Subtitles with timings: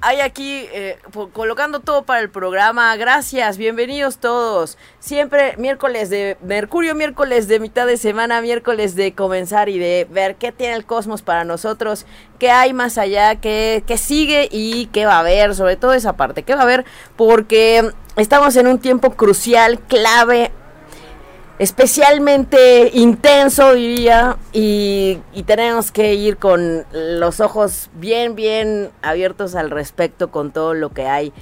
[0.00, 0.98] Hay aquí eh,
[1.32, 2.94] colocando todo para el programa.
[2.96, 4.76] Gracias, bienvenidos todos.
[4.98, 10.36] Siempre miércoles de Mercurio, miércoles de mitad de semana, miércoles de comenzar y de ver
[10.36, 12.04] qué tiene el cosmos para nosotros,
[12.38, 16.14] qué hay más allá, qué, qué sigue y qué va a haber, sobre todo esa
[16.14, 16.84] parte, qué va a haber,
[17.16, 20.52] porque estamos en un tiempo crucial, clave,
[21.58, 30.30] especialmente intenso, diría, y, tenemos que ir con los ojos bien, bien abiertos al respecto
[30.30, 31.32] con todo lo que hay.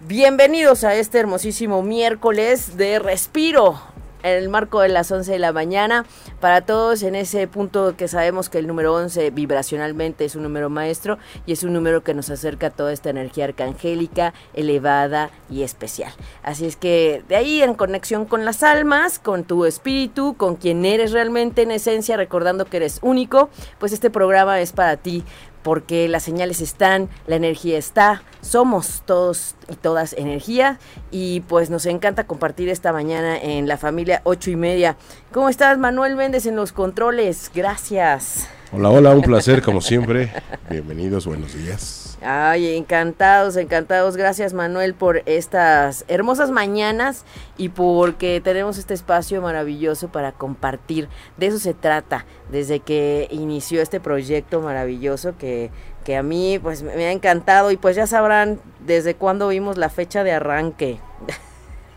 [0.00, 3.93] Bienvenidos a este hermosísimo miércoles de respiro
[4.24, 6.04] en el marco de las 11 de la mañana.
[6.40, 10.70] Para todos en ese punto que sabemos que el número 11 vibracionalmente es un número
[10.70, 15.62] maestro y es un número que nos acerca a toda esta energía arcangélica, elevada y
[15.62, 16.12] especial.
[16.42, 20.84] Así es que de ahí en conexión con las almas, con tu espíritu, con quien
[20.84, 25.22] eres realmente en esencia, recordando que eres único, pues este programa es para ti
[25.64, 30.78] porque las señales están, la energía está, somos todos y todas energía
[31.10, 34.96] y pues nos encanta compartir esta mañana en la familia ocho y media.
[35.32, 37.50] ¿Cómo estás Manuel Méndez en los controles?
[37.52, 38.46] Gracias.
[38.70, 40.30] Hola, hola, un placer como siempre.
[40.68, 42.03] Bienvenidos, buenos días.
[42.26, 44.16] Ay, encantados, encantados.
[44.16, 47.26] Gracias Manuel por estas hermosas mañanas
[47.58, 51.10] y porque tenemos este espacio maravilloso para compartir.
[51.36, 55.70] De eso se trata desde que inició este proyecto maravilloso que,
[56.02, 59.90] que a mí pues me ha encantado y pues ya sabrán desde cuándo vimos la
[59.90, 61.00] fecha de arranque.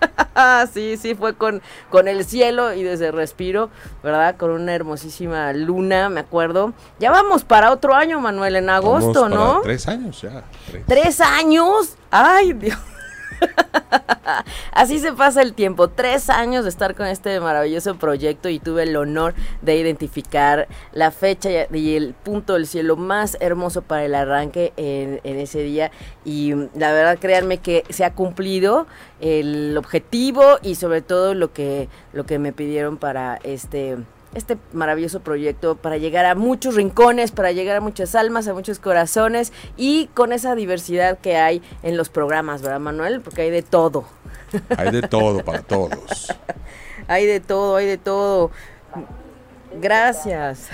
[0.74, 3.70] sí, sí, fue con, con el cielo y desde respiro,
[4.04, 4.36] ¿verdad?
[4.38, 6.74] Con una hermosísima luna, me acuerdo.
[7.00, 9.62] Ya vamos para otro año, Manuel, en agosto, ¿no?
[9.62, 10.44] Tres años ya.
[10.86, 11.22] Tres.
[11.22, 11.96] años?
[12.12, 12.78] Ay, Dios.
[14.72, 15.88] Así se pasa el tiempo.
[15.88, 21.12] Tres años de estar con este maravilloso proyecto y tuve el honor de identificar la
[21.12, 25.92] fecha y el punto del cielo más hermoso para el arranque en, ese día.
[26.26, 28.88] Y la verdad, créanme que se ha cumplido
[29.20, 33.98] el objetivo y sobre todo lo que, lo que me pidieron para este
[34.34, 38.80] este maravilloso proyecto para llegar a muchos rincones, para llegar a muchas almas, a muchos
[38.80, 43.22] corazones y con esa diversidad que hay en los programas, ¿verdad, Manuel?
[43.22, 44.06] Porque hay de todo.
[44.78, 46.34] Hay de todo para todos.
[47.08, 48.52] hay de todo, hay de todo.
[49.80, 50.70] Gracias.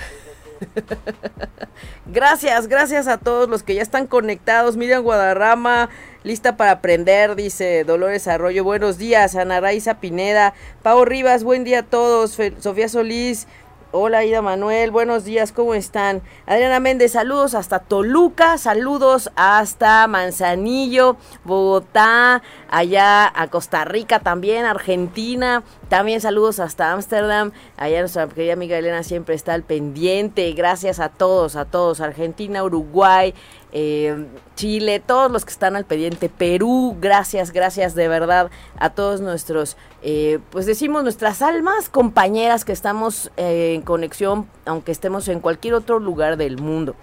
[2.06, 4.76] gracias, gracias a todos los que ya están conectados.
[4.76, 5.88] Miriam Guadarrama,
[6.22, 8.64] lista para aprender, dice Dolores Arroyo.
[8.64, 10.54] Buenos días, Ana Raiza Pineda.
[10.82, 12.38] Pau Rivas, buen día a todos.
[12.60, 13.46] Sofía Solís,
[13.96, 16.20] Hola Ida Manuel, buenos días, ¿cómo están?
[16.46, 25.62] Adriana Méndez, saludos hasta Toluca, saludos hasta Manzanillo, Bogotá, allá a Costa Rica también, Argentina,
[25.88, 31.08] también saludos hasta Ámsterdam, allá nuestra querida amiga Elena siempre está al pendiente, gracias a
[31.08, 33.32] todos, a todos, Argentina, Uruguay,
[33.76, 38.48] eh, Chile, todos los que están al pendiente, Perú, gracias, gracias de verdad
[38.78, 44.92] a todos nuestros, eh, pues decimos nuestras almas compañeras que estamos eh, en conexión, aunque
[44.92, 46.94] estemos en cualquier otro lugar del mundo.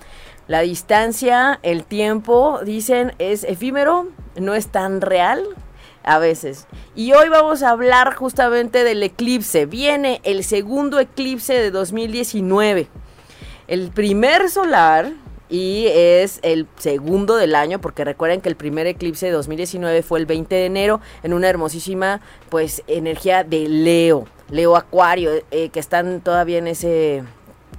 [0.47, 4.07] La distancia, el tiempo, dicen, es efímero,
[4.37, 5.43] no es tan real
[6.03, 6.67] a veces.
[6.95, 9.65] Y hoy vamos a hablar justamente del eclipse.
[9.65, 12.87] Viene el segundo eclipse de 2019.
[13.67, 15.11] El primer solar
[15.51, 20.19] y es el segundo del año porque recuerden que el primer eclipse de 2019 fue
[20.19, 25.79] el 20 de enero en una hermosísima pues energía de Leo, Leo Acuario, eh, que
[25.81, 27.23] están todavía en ese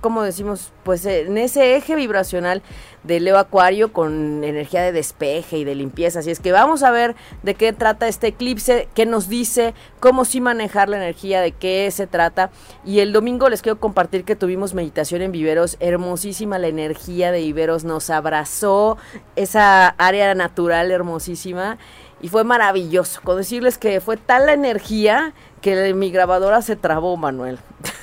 [0.03, 2.60] como decimos, pues en ese eje vibracional
[3.04, 6.20] de Leo Acuario con energía de despeje y de limpieza.
[6.20, 10.24] Así es que vamos a ver de qué trata este eclipse, qué nos dice, cómo
[10.24, 12.50] sí manejar la energía, de qué se trata.
[12.84, 17.41] Y el domingo les quiero compartir que tuvimos meditación en Viveros, hermosísima la energía de
[17.41, 18.96] Viveros, nos abrazó
[19.36, 21.78] esa área natural hermosísima.
[22.21, 23.21] Y fue maravilloso.
[23.24, 27.59] Con decirles que fue tal la energía que mi grabadora se trabó, Manuel.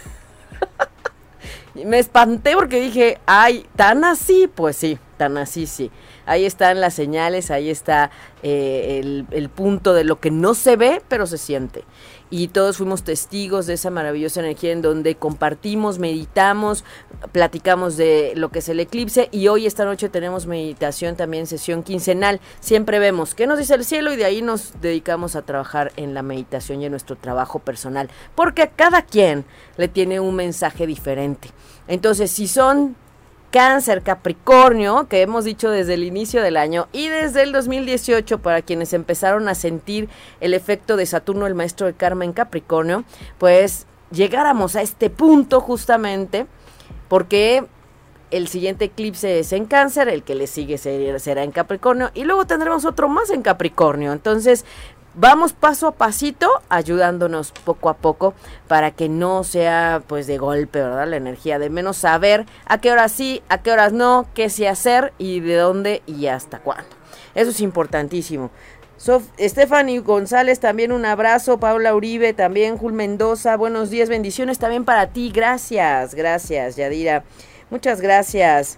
[1.85, 5.91] me espanté porque dije, ay, tan así, pues sí, tan así, sí.
[6.25, 8.11] Ahí están las señales, ahí está
[8.43, 11.83] eh, el, el, punto de lo que no se ve, pero se siente
[12.29, 16.83] y todos fuimos testigos de esa maravillosa energía en donde compartimos, meditamos,
[17.31, 21.83] platicamos de lo que es el eclipse y hoy esta noche tenemos meditación también, sesión
[21.83, 22.39] quincenal.
[22.59, 26.13] Siempre vemos qué nos dice el cielo y de ahí nos dedicamos a trabajar en
[26.13, 29.45] la meditación y en nuestro trabajo personal, porque a cada quien
[29.77, 31.49] le tiene un mensaje diferente.
[31.89, 32.95] Entonces, si son
[33.51, 38.61] Cáncer, Capricornio, que hemos dicho desde el inicio del año y desde el 2018 para
[38.61, 40.07] quienes empezaron a sentir
[40.39, 43.05] el efecto de Saturno, el maestro de karma en Capricornio,
[43.39, 46.45] pues llegáramos a este punto justamente
[47.07, 47.65] porque
[48.29, 52.45] el siguiente eclipse es en cáncer, el que le sigue será en Capricornio y luego
[52.45, 54.13] tendremos otro más en Capricornio.
[54.13, 54.63] Entonces,
[55.15, 58.33] vamos paso a pasito ayudándonos poco a poco
[58.67, 61.07] para que no sea pues de golpe, ¿verdad?
[61.07, 64.65] La energía de menos saber a qué horas sí, a qué horas no, qué sí
[64.65, 66.89] hacer y de dónde y hasta cuándo.
[67.35, 68.51] Eso es importantísimo.
[68.97, 71.57] Sof Stephanie González, también un abrazo.
[71.57, 72.77] Paula Uribe, también.
[72.77, 75.31] Jul Mendoza, buenos días, bendiciones también para ti.
[75.33, 77.23] Gracias, gracias, Yadira.
[77.69, 78.77] Muchas gracias.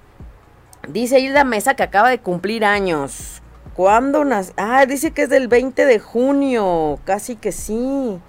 [0.87, 3.40] Dice Hilda Mesa que acaba de cumplir años.
[3.75, 4.53] ¿Cuándo nace?
[4.57, 6.99] Ah, dice que es del 20 de junio.
[7.05, 8.19] Casi que sí.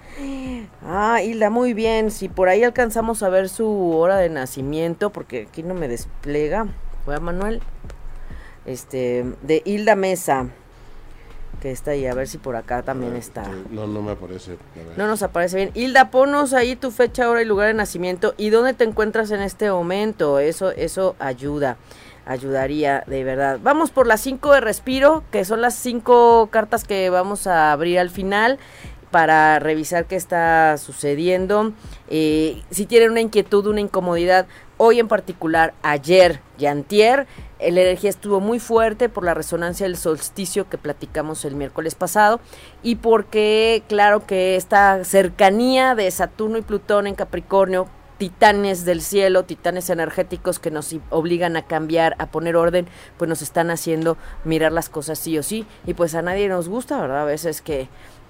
[0.85, 2.11] Ah, Hilda, muy bien.
[2.11, 6.67] Si por ahí alcanzamos a ver su hora de nacimiento, porque aquí no me desplega.
[7.03, 7.61] Fue a Manuel.
[8.65, 10.47] Este, de Hilda Mesa.
[11.61, 13.43] Que está ahí, a ver si por acá también está.
[13.69, 14.57] No, no me aparece.
[14.97, 15.71] No nos aparece bien.
[15.73, 19.41] Hilda, ponos ahí tu fecha, hora y lugar de nacimiento y dónde te encuentras en
[19.41, 20.39] este momento.
[20.39, 21.77] Eso, eso ayuda
[22.25, 23.59] ayudaría de verdad.
[23.61, 27.99] Vamos por las cinco de respiro, que son las cinco cartas que vamos a abrir
[27.99, 28.59] al final
[29.11, 31.73] para revisar qué está sucediendo.
[32.09, 34.47] Eh, si tienen una inquietud, una incomodidad,
[34.77, 37.27] hoy en particular, ayer y antier,
[37.59, 42.41] la energía estuvo muy fuerte por la resonancia del solsticio que platicamos el miércoles pasado
[42.81, 47.87] y porque, claro que esta cercanía de Saturno y Plutón en Capricornio
[48.17, 52.87] titanes del cielo, titanes energéticos que nos obligan a cambiar, a poner orden,
[53.17, 55.65] pues nos están haciendo mirar las cosas sí o sí.
[55.85, 57.21] Y pues a nadie nos gusta, ¿verdad?
[57.21, 57.87] A veces que,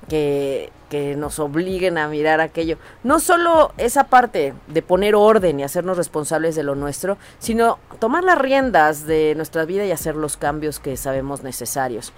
[0.09, 2.77] que, que nos obliguen a mirar aquello.
[3.03, 8.23] No solo esa parte de poner orden y hacernos responsables de lo nuestro, sino tomar
[8.23, 12.13] las riendas de nuestra vida y hacer los cambios que sabemos necesarios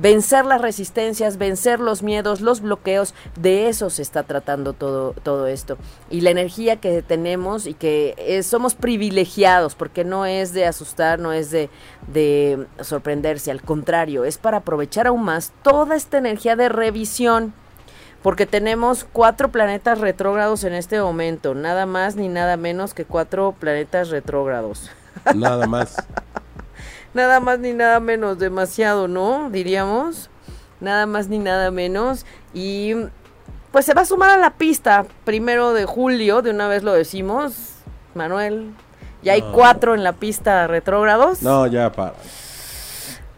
[0.00, 5.46] vencer las resistencias, vencer los miedos, los bloqueos, de eso se está tratando todo, todo
[5.46, 5.76] esto.
[6.10, 11.32] Y la energía que tenemos y que somos privilegiados, porque no es de asustar, no
[11.32, 11.70] es de,
[12.06, 17.52] de sorprenderse, al contrario, es para aprovechar aún más toda esta energía de revisión.
[18.22, 23.54] Porque tenemos cuatro planetas retrógrados en este momento, nada más ni nada menos que cuatro
[23.58, 24.90] planetas retrógrados.
[25.34, 25.96] Nada más.
[27.18, 29.50] nada más ni nada menos, demasiado, ¿no?
[29.50, 30.30] Diríamos,
[30.80, 32.24] nada más ni nada menos.
[32.54, 32.94] Y
[33.72, 36.92] pues se va a sumar a la pista, primero de julio, de una vez lo
[36.92, 37.74] decimos,
[38.14, 38.72] Manuel.
[39.22, 41.42] Ya hay cuatro en la pista retrógrados.
[41.42, 42.14] No, ya para.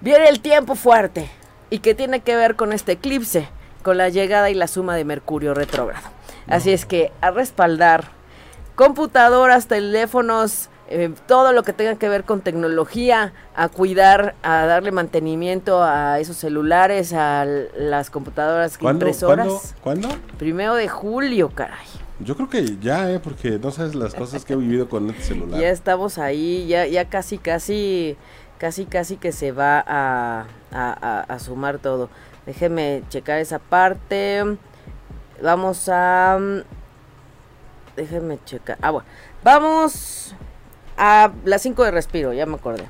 [0.02, 1.30] Viene el tiempo fuerte
[1.70, 3.48] y que tiene que ver con este eclipse,
[3.82, 6.06] con la llegada y la suma de Mercurio retrógrado.
[6.46, 8.08] Así es que a respaldar
[8.74, 14.92] computadoras, teléfonos, eh, todo lo que tenga que ver con tecnología, a cuidar, a darle
[14.92, 19.74] mantenimiento a esos celulares, a las computadoras impresoras.
[19.82, 20.08] ¿Cuándo?
[20.38, 21.86] Primero de julio, caray.
[22.18, 23.18] Yo creo que ya, ¿eh?
[23.18, 25.58] porque no sabes las cosas que he vivido con este celular.
[25.58, 28.16] Ya estamos ahí, ya, ya casi, casi,
[28.58, 32.10] casi, casi que se va a, a, a sumar todo.
[32.44, 34.44] Déjeme checar esa parte.
[35.42, 36.38] Vamos a...
[37.96, 38.76] Déjeme checar.
[38.82, 39.06] Ah, bueno.
[39.42, 40.34] Vamos
[41.00, 42.86] a las 5 de respiro, ya me acordé.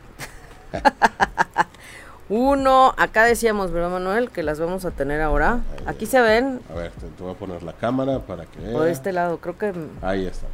[2.29, 4.31] Uno, acá decíamos, ¿verdad, Manuel?
[4.31, 5.61] Que las vamos a tener ahora.
[5.87, 6.61] Aquí se ven.
[6.71, 9.73] A ver, te, voy a poner la cámara para que Por este lado, creo que.
[10.03, 10.47] Ahí está.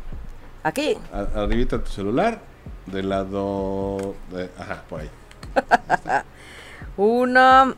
[0.62, 0.98] Aquí.
[1.34, 2.40] arribita tu celular,
[2.86, 4.14] del lado.
[4.30, 5.10] De, ajá, por ahí.
[6.98, 7.74] Uno,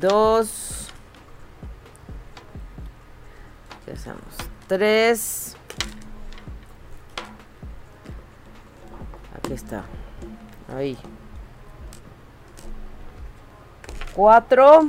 [0.00, 0.88] dos.
[3.84, 4.22] ¿Qué hacemos?
[4.66, 5.53] Tres.
[9.54, 9.84] Está.
[10.76, 10.98] Ahí.
[14.14, 14.86] Cuatro.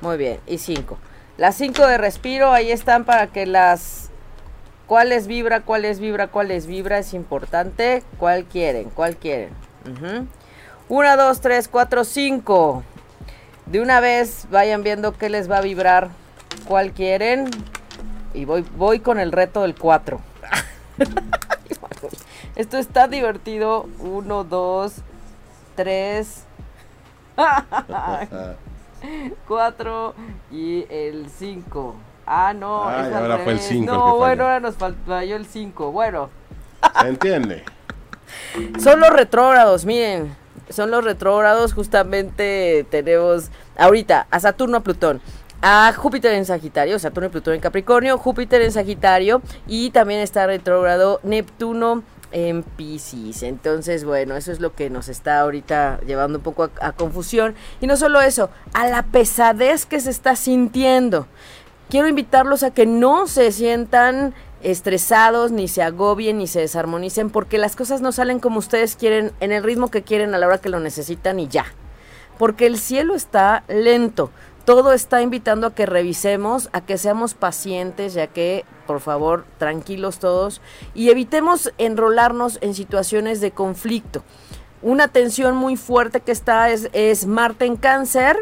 [0.00, 0.40] Muy bien.
[0.46, 0.98] Y cinco.
[1.36, 4.10] Las cinco de respiro, ahí están para que las...
[4.86, 6.98] ¿Cuáles vibra, cuáles vibra, cuáles vibra?
[6.98, 8.02] Es importante.
[8.18, 8.88] ¿Cuál quieren?
[8.90, 9.50] ¿Cuál quieren?
[10.88, 12.84] Una, dos, tres, cuatro, cinco.
[13.66, 16.08] De una vez vayan viendo qué les va a vibrar.
[16.66, 17.50] ¿Cuál quieren?
[18.32, 20.20] Y voy, voy con el reto del cuatro.
[22.62, 23.88] Esto está divertido.
[23.98, 24.98] Uno, dos,
[25.74, 26.44] tres,
[29.48, 30.14] cuatro
[30.48, 31.96] y el cinco.
[32.24, 32.84] Ah, no.
[32.84, 33.92] ahora fue el cinco.
[33.92, 35.90] No, bueno, ahora nos falló el cinco.
[35.90, 36.30] Bueno.
[37.00, 37.64] Se entiende.
[38.78, 40.32] Son los retrógrados, miren.
[40.68, 41.74] Son los retrógrados.
[41.74, 45.20] Justamente tenemos ahorita a Saturno, a Plutón
[45.64, 50.46] a Júpiter en Sagitario, Saturno y Plutón en Capricornio, Júpiter en Sagitario y también está
[50.46, 53.42] retrógrado Neptuno en Pisces.
[53.42, 57.54] Entonces, bueno, eso es lo que nos está ahorita llevando un poco a, a, confusión.
[57.80, 61.26] Y no solo eso, a la pesadez que se está sintiendo.
[61.88, 67.58] Quiero invitarlos a que no se sientan estresados, ni se agobien, ni se desarmonicen, porque
[67.58, 70.58] las cosas no salen como ustedes quieren, en el ritmo que quieren, a la hora
[70.58, 71.66] que lo necesitan y ya.
[72.38, 74.30] Porque el cielo está lento.
[74.64, 80.20] Todo está invitando a que revisemos, a que seamos pacientes, ya que, por favor, tranquilos
[80.20, 80.60] todos,
[80.94, 84.22] y evitemos enrolarnos en situaciones de conflicto.
[84.80, 88.36] Una tensión muy fuerte que está es, es Marte en cáncer,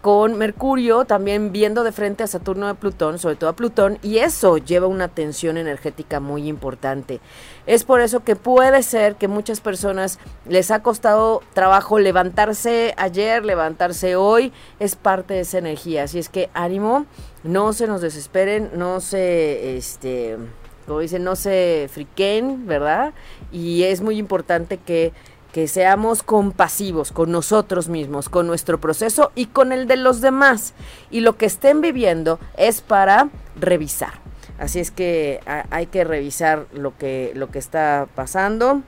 [0.00, 4.18] con Mercurio también viendo de frente a Saturno de Plutón, sobre todo a Plutón, y
[4.18, 7.20] eso lleva una tensión energética muy importante.
[7.66, 13.44] Es por eso que puede ser que muchas personas les ha costado trabajo levantarse ayer,
[13.44, 16.04] levantarse hoy, es parte de esa energía.
[16.04, 17.04] Así es que ánimo,
[17.42, 20.38] no se nos desesperen, no se, este,
[20.86, 23.12] como dicen, no se friquen, ¿verdad?
[23.52, 25.12] Y es muy importante que
[25.52, 30.74] que seamos compasivos con nosotros mismos, con nuestro proceso y con el de los demás.
[31.10, 34.20] Y lo que estén viviendo es para revisar.
[34.58, 35.40] Así es que
[35.70, 38.82] hay que revisar lo que, lo que está pasando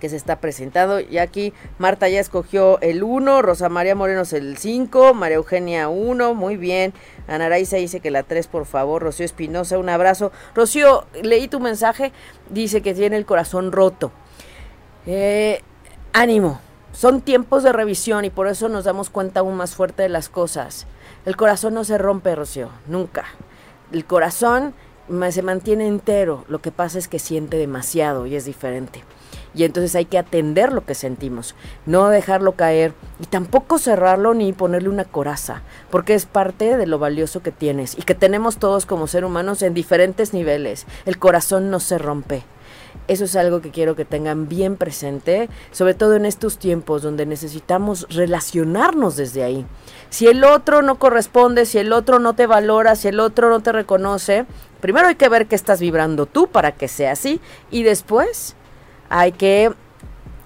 [0.00, 1.00] que se está presentando.
[1.00, 6.34] Y aquí Marta ya escogió el 1, Rosa María Morenos el 5, María Eugenia 1,
[6.34, 6.92] muy bien.
[7.26, 9.02] Ana Raiza dice que la 3, por favor.
[9.02, 10.32] Rocío Espinosa, un abrazo.
[10.54, 12.12] Rocío, leí tu mensaje,
[12.50, 14.12] dice que tiene el corazón roto.
[15.06, 15.62] Eh,
[16.16, 16.60] ánimo,
[16.92, 20.30] son tiempos de revisión y por eso nos damos cuenta aún más fuerte de las
[20.30, 20.86] cosas.
[21.26, 23.26] El corazón no se rompe, Rocío, nunca.
[23.92, 24.72] El corazón
[25.30, 29.04] se mantiene entero, lo que pasa es que siente demasiado y es diferente.
[29.54, 31.54] Y entonces hay que atender lo que sentimos,
[31.84, 36.98] no dejarlo caer y tampoco cerrarlo ni ponerle una coraza, porque es parte de lo
[36.98, 40.86] valioso que tienes y que tenemos todos como seres humanos en diferentes niveles.
[41.04, 42.44] El corazón no se rompe,
[43.08, 47.26] eso es algo que quiero que tengan bien presente, sobre todo en estos tiempos donde
[47.26, 49.66] necesitamos relacionarnos desde ahí.
[50.10, 53.60] Si el otro no corresponde, si el otro no te valora, si el otro no
[53.60, 54.46] te reconoce,
[54.80, 58.56] primero hay que ver qué estás vibrando tú para que sea así y después
[59.08, 59.72] hay que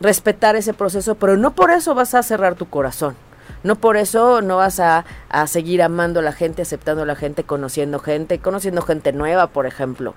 [0.00, 3.16] respetar ese proceso, pero no por eso vas a cerrar tu corazón.
[3.62, 7.16] No por eso no vas a, a, seguir amando a la gente, aceptando a la
[7.16, 10.14] gente, conociendo gente, conociendo gente nueva, por ejemplo.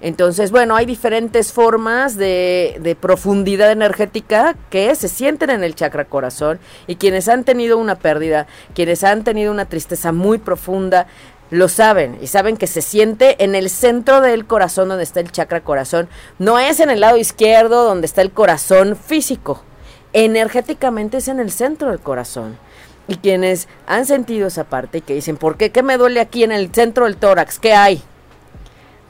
[0.00, 6.04] Entonces, bueno, hay diferentes formas de, de, profundidad energética que se sienten en el chakra
[6.04, 11.06] corazón y quienes han tenido una pérdida, quienes han tenido una tristeza muy profunda,
[11.50, 15.30] lo saben y saben que se siente en el centro del corazón donde está el
[15.30, 16.08] chakra corazón.
[16.38, 19.62] No es en el lado izquierdo donde está el corazón físico
[20.12, 22.58] energéticamente es en el centro del corazón.
[23.08, 25.70] Y quienes han sentido esa parte y que dicen, ¿por qué?
[25.70, 27.58] ¿Qué me duele aquí en el centro del tórax?
[27.58, 28.02] ¿Qué hay?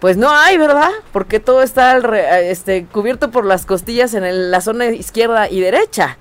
[0.01, 0.91] Pues no hay, ¿verdad?
[1.13, 1.97] Porque todo está
[2.41, 6.19] este, cubierto por las costillas en la zona izquierda y derecha.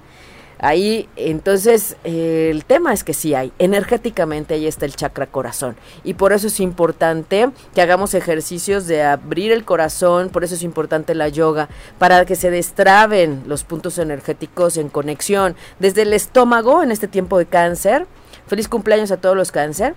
[0.64, 5.76] Ahí, entonces, el tema es que sí hay, energéticamente ahí está el chakra corazón.
[6.04, 10.62] Y por eso es importante que hagamos ejercicios de abrir el corazón, por eso es
[10.62, 15.56] importante la yoga, para que se destraben los puntos energéticos en conexión.
[15.80, 18.06] Desde el estómago, en este tiempo de cáncer,
[18.46, 19.96] feliz cumpleaños a todos los cáncer,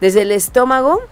[0.00, 1.02] desde el estómago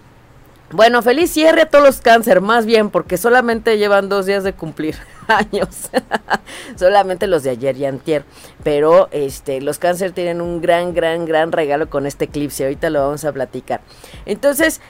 [0.71, 4.53] bueno, feliz cierre a todos los cáncer, más bien, porque solamente llevan dos días de
[4.53, 4.95] cumplir
[5.27, 5.89] años.
[6.75, 8.25] solamente los de ayer y antier.
[8.63, 12.63] Pero este, los cáncer tienen un gran, gran, gran regalo con este eclipse.
[12.63, 13.81] Ahorita lo vamos a platicar.
[14.25, 14.81] Entonces,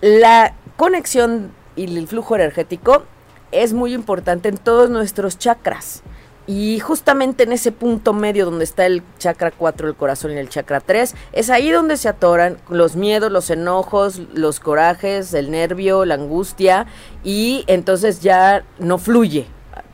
[0.00, 3.04] la conexión y el flujo energético
[3.50, 6.02] es muy importante en todos nuestros chakras.
[6.46, 10.48] Y justamente en ese punto medio donde está el chakra 4 el corazón y el
[10.48, 16.04] chakra 3, es ahí donde se atoran los miedos, los enojos, los corajes, el nervio,
[16.04, 16.86] la angustia
[17.22, 19.46] y entonces ya no fluye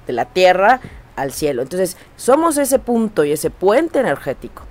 [0.07, 0.81] de la tierra
[1.17, 1.63] al cielo.
[1.63, 4.63] Entonces somos ese punto y ese puente energético.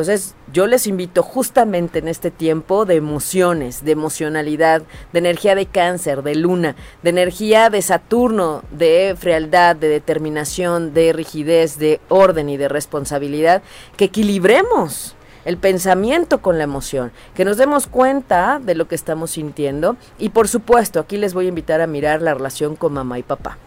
[0.00, 4.80] Entonces yo les invito justamente en este tiempo de emociones, de emocionalidad,
[5.12, 11.12] de energía de cáncer, de luna, de energía de Saturno, de frialdad, de determinación, de
[11.12, 13.60] rigidez, de orden y de responsabilidad,
[13.98, 19.32] que equilibremos el pensamiento con la emoción, que nos demos cuenta de lo que estamos
[19.32, 23.18] sintiendo y por supuesto aquí les voy a invitar a mirar la relación con mamá
[23.18, 23.58] y papá.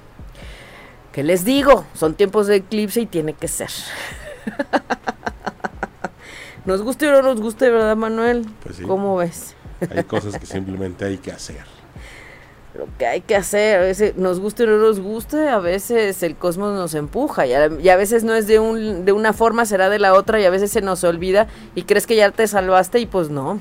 [1.11, 1.85] ¿Qué les digo?
[1.93, 3.69] Son tiempos de eclipse y tiene que ser.
[6.65, 8.45] Nos guste o no nos guste, ¿verdad, Manuel?
[8.63, 8.83] Pues sí.
[8.83, 9.55] ¿Cómo ves?
[9.93, 11.63] Hay cosas que simplemente hay que hacer.
[12.77, 16.23] Lo que hay que hacer, a veces nos guste o no nos guste, a veces
[16.23, 19.89] el cosmos nos empuja y a, veces no es de, un, de una forma, será
[19.89, 22.99] de la otra y a veces se nos olvida y crees que ya te salvaste
[22.99, 23.59] y pues no.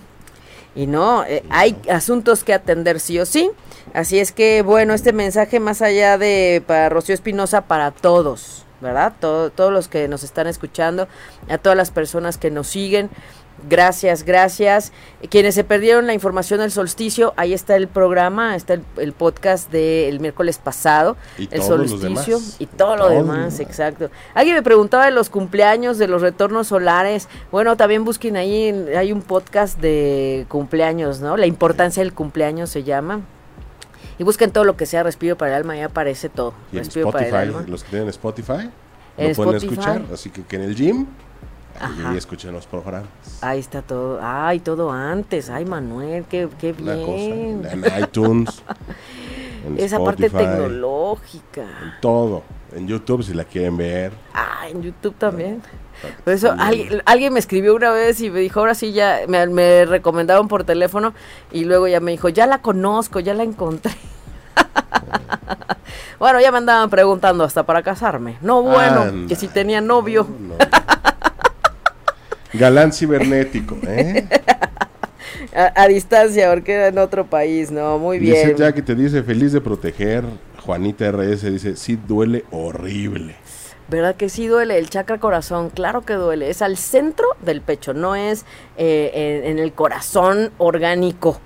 [0.74, 3.50] y no, eh, hay asuntos que atender sí o sí.
[3.92, 9.14] Así es que, bueno, este mensaje más allá de para Rocío Espinosa, para todos, ¿verdad?
[9.20, 11.08] todos los que nos están escuchando,
[11.48, 13.08] a todas las personas que nos siguen.
[13.68, 14.92] Gracias, gracias.
[15.30, 20.18] Quienes se perdieron la información del solsticio, ahí está el programa, está el, podcast del
[20.20, 24.10] miércoles pasado, el solsticio y todo, lo demás, exacto.
[24.34, 27.28] Alguien me preguntaba de los cumpleaños, de los retornos solares.
[27.52, 31.36] Bueno, también busquen ahí, hay un podcast de cumpleaños, ¿no?
[31.36, 33.20] La importancia del cumpleaños se llama.
[34.18, 36.54] Y busquen todo lo que sea Respiro para el Alma, ya aparece todo.
[36.72, 37.64] Y Respiro Spotify, para el alma.
[37.68, 38.70] los que tienen Spotify,
[39.18, 40.02] lo pueden escuchar.
[40.12, 41.06] Así que, que en el gym
[42.12, 43.08] y escuchen los programas.
[43.40, 44.20] Ahí está todo.
[44.22, 45.50] Ay, todo antes.
[45.50, 47.66] Ay, Manuel, qué, qué bien.
[47.70, 48.62] En iTunes.
[49.76, 51.62] Esa parte tecnológica.
[51.62, 52.42] En todo.
[52.74, 54.12] En YouTube si la quieren ver.
[54.34, 55.62] Ah, en YouTube también.
[56.24, 59.84] Por eso alguien, me escribió una vez y me dijo, ahora sí ya, me, me
[59.84, 61.14] recomendaron por teléfono
[61.52, 63.92] y luego ya me dijo, ya la conozco, ya la encontré.
[66.18, 68.36] bueno, ya me andaban preguntando hasta para casarme.
[68.40, 70.26] No, bueno, que si tenía novio.
[72.52, 74.28] Galán cibernético, ¿eh?
[75.54, 77.98] a, distancia, porque era en otro país, ¿no?
[77.98, 78.48] Muy bien.
[78.48, 80.24] Dice ya que te dice feliz de proteger.
[80.60, 83.34] Juanita RS dice, sí duele horrible.
[83.92, 84.78] ¿Verdad que sí duele?
[84.78, 86.48] El chakra corazón, claro que duele.
[86.48, 88.46] Es al centro del pecho, no es
[88.78, 91.38] eh, en, el corazón orgánico.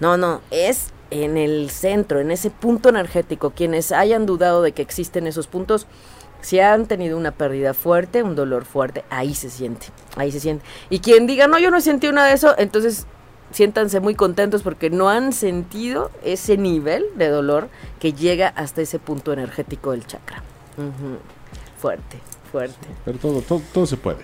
[0.00, 3.50] No, no, es en el centro, en ese punto energético.
[3.50, 5.86] Quienes hayan dudado de que existen esos puntos,
[6.40, 10.64] si han tenido una pérdida fuerte, un dolor fuerte, ahí se siente, ahí se siente.
[10.90, 13.06] Y quien diga, no, yo no sentí una de eso, entonces
[13.52, 17.68] siéntanse muy contentos porque no han sentido ese nivel de dolor
[18.00, 20.42] que llega hasta ese punto energético del chakra.
[21.82, 22.16] Fuerte,
[22.52, 22.86] fuerte.
[23.04, 24.22] pero todo, todo, todo se puede.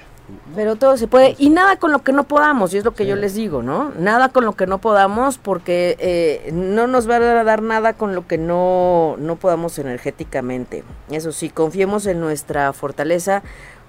[0.55, 1.35] Pero todo se puede.
[1.39, 3.91] Y nada con lo que no podamos, y es lo que yo les digo, ¿no?
[3.99, 8.15] Nada con lo que no podamos, porque eh, no nos va a dar nada con
[8.15, 10.85] lo que no, no podamos energéticamente.
[11.11, 13.43] Eso sí, confiemos en nuestra fortaleza.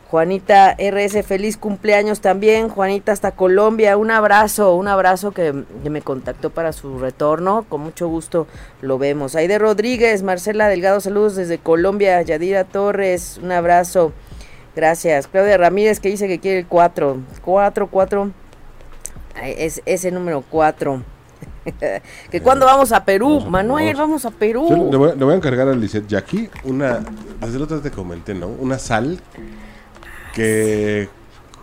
[0.09, 2.69] Juanita RS, feliz cumpleaños también.
[2.69, 7.63] Juanita hasta Colombia, un abrazo, un abrazo que, que, me contactó para su retorno.
[7.69, 8.47] Con mucho gusto
[8.81, 9.35] lo vemos.
[9.35, 12.19] Aide Rodríguez, Marcela Delgado, saludos desde Colombia.
[12.23, 14.11] Yadira Torres, un abrazo.
[14.75, 15.27] Gracias.
[15.27, 17.17] Claudia Ramírez que dice que quiere el 4.
[17.43, 18.31] 4, 4.
[19.43, 21.03] Es ese número 4.
[22.31, 24.25] que cuando vamos a Perú, Manuel, vamos.
[24.25, 24.89] a Perú.
[24.91, 26.99] le, voy, a encargar a Lisette Jackie una,
[27.41, 28.47] desde el otro te comenté, ¿no?
[28.47, 29.19] Una sal
[30.33, 31.09] que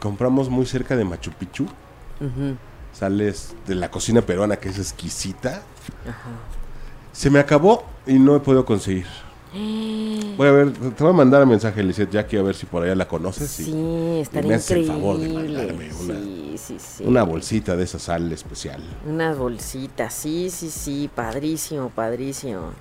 [0.01, 1.67] compramos muy cerca de Machu Picchu.
[2.93, 5.63] Sales de la cocina peruana que es exquisita.
[7.13, 9.07] Se me acabó y no he podido conseguir.
[10.37, 12.83] Voy a ver, te voy a mandar un mensaje, Lizeth Jackie, a ver si por
[12.83, 13.49] allá la conoces.
[13.49, 16.15] Sí, y, estaría me hace el favor de mandarme una,
[16.59, 18.83] sí, sí, una bolsita de esa sal especial.
[19.07, 22.73] Unas bolsitas, sí, sí, sí, padrísimo, padrísimo.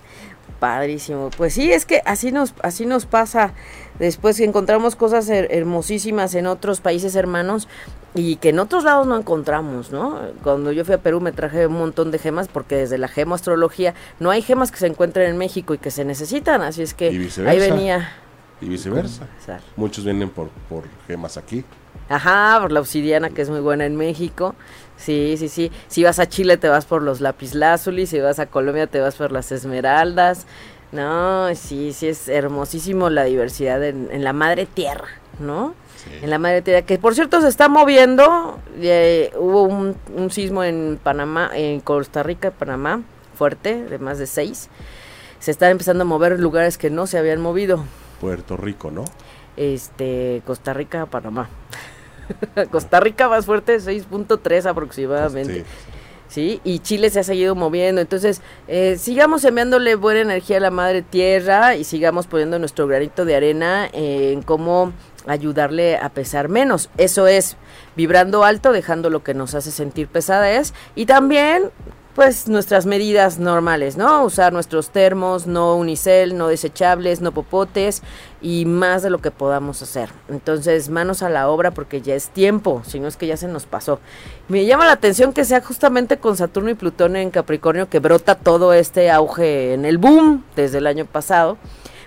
[0.60, 1.30] Padrísimo.
[1.36, 3.54] Pues sí, es que así nos, así nos pasa
[4.00, 7.68] después que encontramos cosas hermosísimas en otros países hermanos
[8.14, 10.20] y que en otros lados no encontramos, ¿no?
[10.44, 13.94] Cuando yo fui a Perú me traje un montón de gemas porque desde la gemoastrología
[14.20, 17.08] no hay gemas que se encuentren en México y que se necesitan, así es que
[17.46, 18.12] ahí venía.
[18.62, 19.28] Y viceversa.
[19.76, 21.66] Muchos vienen por, por gemas aquí.
[22.08, 24.56] Ajá, por la obsidiana que es muy buena en México.
[24.98, 25.72] Sí, sí, sí.
[25.88, 29.16] Si vas a Chile te vas por los lapislázuli, si vas a Colombia te vas
[29.16, 30.46] por las esmeraldas.
[30.92, 35.08] No, sí, sí es hermosísimo la diversidad en, en la madre tierra,
[35.40, 35.76] ¿no?
[36.22, 38.60] En la madre tierra, que por cierto se está moviendo.
[38.78, 43.02] Eh, hubo un, un, sismo en Panamá, en Costa Rica, Panamá,
[43.36, 44.70] fuerte, de más de seis.
[45.40, 47.84] Se están empezando a mover lugares que no se habían movido.
[48.22, 49.04] Puerto Rico, ¿no?
[49.58, 51.50] Este, Costa Rica, Panamá.
[52.72, 55.66] Costa Rica más fuerte, 6.3 aproximadamente.
[56.28, 56.60] Sí.
[56.64, 58.02] Y Chile se ha seguido moviendo.
[58.02, 63.26] Entonces, eh, sigamos enviándole buena energía a la madre tierra y sigamos poniendo nuestro granito
[63.26, 64.92] de arena en cómo
[65.28, 66.90] ayudarle a pesar menos.
[66.98, 67.58] Eso es
[67.96, 71.72] vibrando alto, dejando lo que nos hace sentir pesadez y también
[72.16, 74.24] pues nuestras medidas normales, ¿no?
[74.24, 78.02] Usar nuestros termos, no unicel, no desechables, no popotes
[78.42, 80.10] y más de lo que podamos hacer.
[80.30, 83.50] Entonces, manos a la obra porque ya es tiempo, si no es que ya se
[83.50, 84.00] nos pasó.
[84.48, 88.36] Me llama la atención que sea justamente con Saturno y Plutón en Capricornio que brota
[88.36, 91.58] todo este auge en el boom desde el año pasado,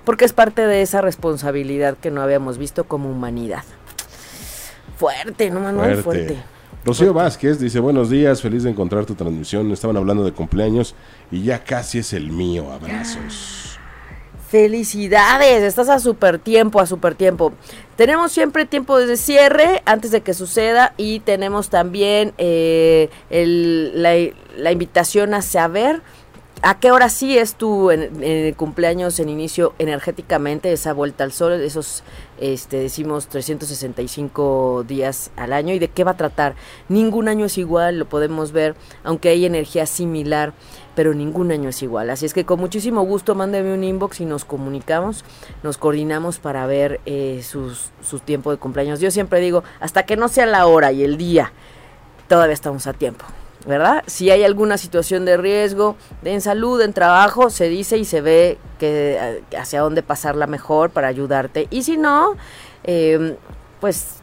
[0.07, 3.62] porque es parte de esa responsabilidad que no habíamos visto como humanidad.
[4.97, 6.03] Fuerte, ¿no, Manuel?
[6.03, 6.38] Fuerte.
[6.85, 9.71] Rocío Vázquez dice, buenos días, feliz de encontrar tu transmisión.
[9.73, 10.95] Estaban hablando de cumpleaños
[11.31, 12.71] y ya casi es el mío.
[12.73, 13.79] Abrazos.
[14.49, 17.53] Felicidades, estás a super tiempo, a super tiempo.
[17.97, 25.35] Tenemos siempre tiempo de cierre antes de que suceda y tenemos también eh, la invitación
[25.35, 26.01] a saber
[26.62, 31.53] ¿A qué hora sí es tu en, cumpleaños en inicio energéticamente, esa vuelta al sol,
[31.53, 32.03] esos,
[32.40, 35.73] este, decimos, 365 días al año?
[35.73, 36.57] ¿Y de qué va a tratar?
[36.88, 40.53] Ningún año es igual, lo podemos ver, aunque hay energía similar,
[40.97, 42.11] pero ningún año es igual.
[42.11, 45.25] Así es que con muchísimo gusto mándeme un inbox y nos comunicamos,
[45.62, 48.99] nos coordinamos para ver eh, sus, su tiempo de cumpleaños.
[48.99, 51.53] Yo siempre digo, hasta que no sea la hora y el día,
[52.27, 53.25] todavía estamos a tiempo.
[53.68, 54.02] ¿Verdad?
[54.07, 58.22] Si hay alguna situación de riesgo, de en salud, en trabajo, se dice y se
[58.22, 61.68] ve que eh, hacia dónde pasarla mejor para ayudarte.
[61.70, 62.35] Y si no,
[62.83, 63.37] em,
[63.78, 64.22] pues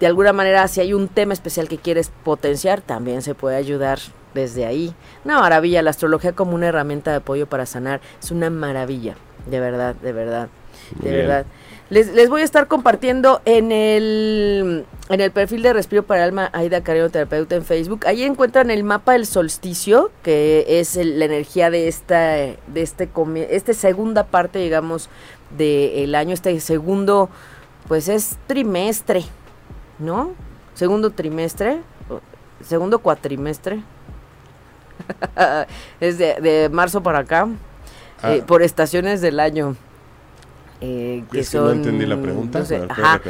[0.00, 4.00] de alguna manera, si hay un tema especial que quieres potenciar, también se puede ayudar
[4.34, 4.96] desde ahí.
[5.24, 9.14] Una maravilla, la astrología como una herramienta de apoyo para sanar, es una maravilla,
[9.46, 10.48] de verdad, de verdad,
[11.00, 11.46] de verdad.
[11.90, 16.82] Les, voy a estar compartiendo en el, en el perfil de Respiro para Alma Aida
[16.82, 18.06] Carrero Terapeuta en Facebook.
[18.06, 23.08] Ahí encuentran el mapa del solsticio, que es la energía de esta, de este,
[23.50, 25.08] este segunda parte, digamos,
[25.58, 27.28] del año, este segundo,
[27.88, 29.24] pues es trimestre,
[29.98, 30.34] ¿no?
[30.74, 31.80] Segundo trimestre,
[32.64, 33.82] segundo cuatrimestre.
[36.00, 37.48] es de, marzo para acá,
[38.22, 38.34] ah.
[38.34, 39.74] eh, por estaciones del año.
[40.82, 42.64] Eh, que son no entendí la pregunta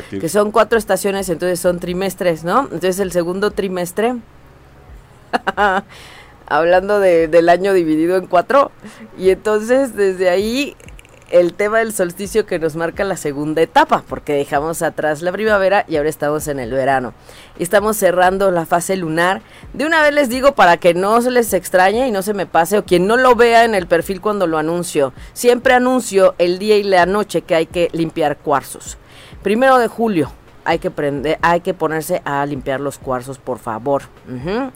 [0.08, 4.14] que son cuatro estaciones entonces son trimestres no entonces el segundo trimestre
[6.46, 8.70] hablando de, del año dividido en cuatro
[9.18, 10.76] y entonces desde ahí
[11.30, 15.84] el tema del solsticio que nos marca la segunda etapa, porque dejamos atrás la primavera
[15.88, 17.14] y ahora estamos en el verano.
[17.58, 19.42] Estamos cerrando la fase lunar.
[19.72, 22.46] De una vez les digo para que no se les extrañe y no se me
[22.46, 26.58] pase, o quien no lo vea en el perfil cuando lo anuncio, siempre anuncio el
[26.58, 28.98] día y la noche que hay que limpiar cuarzos.
[29.42, 30.32] Primero de julio,
[30.64, 34.02] hay que prender, hay que ponerse a limpiar los cuarzos, por favor.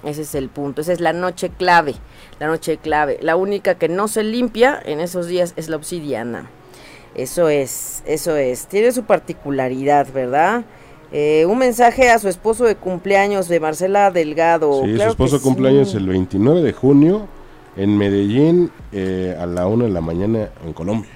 [0.04, 1.94] ese es el punto, esa es la noche clave,
[2.40, 3.18] la noche clave.
[3.20, 6.48] La única que no se limpia en esos días es la obsidiana.
[7.14, 8.66] Eso es, eso es.
[8.66, 10.64] Tiene su particularidad, ¿verdad?
[11.12, 14.82] Eh, un mensaje a su esposo de cumpleaños de Marcela Delgado.
[14.84, 17.28] Sí, su esposo cumpleaños el 29 de junio
[17.76, 21.10] en Medellín eh, a la una de la mañana en Colombia.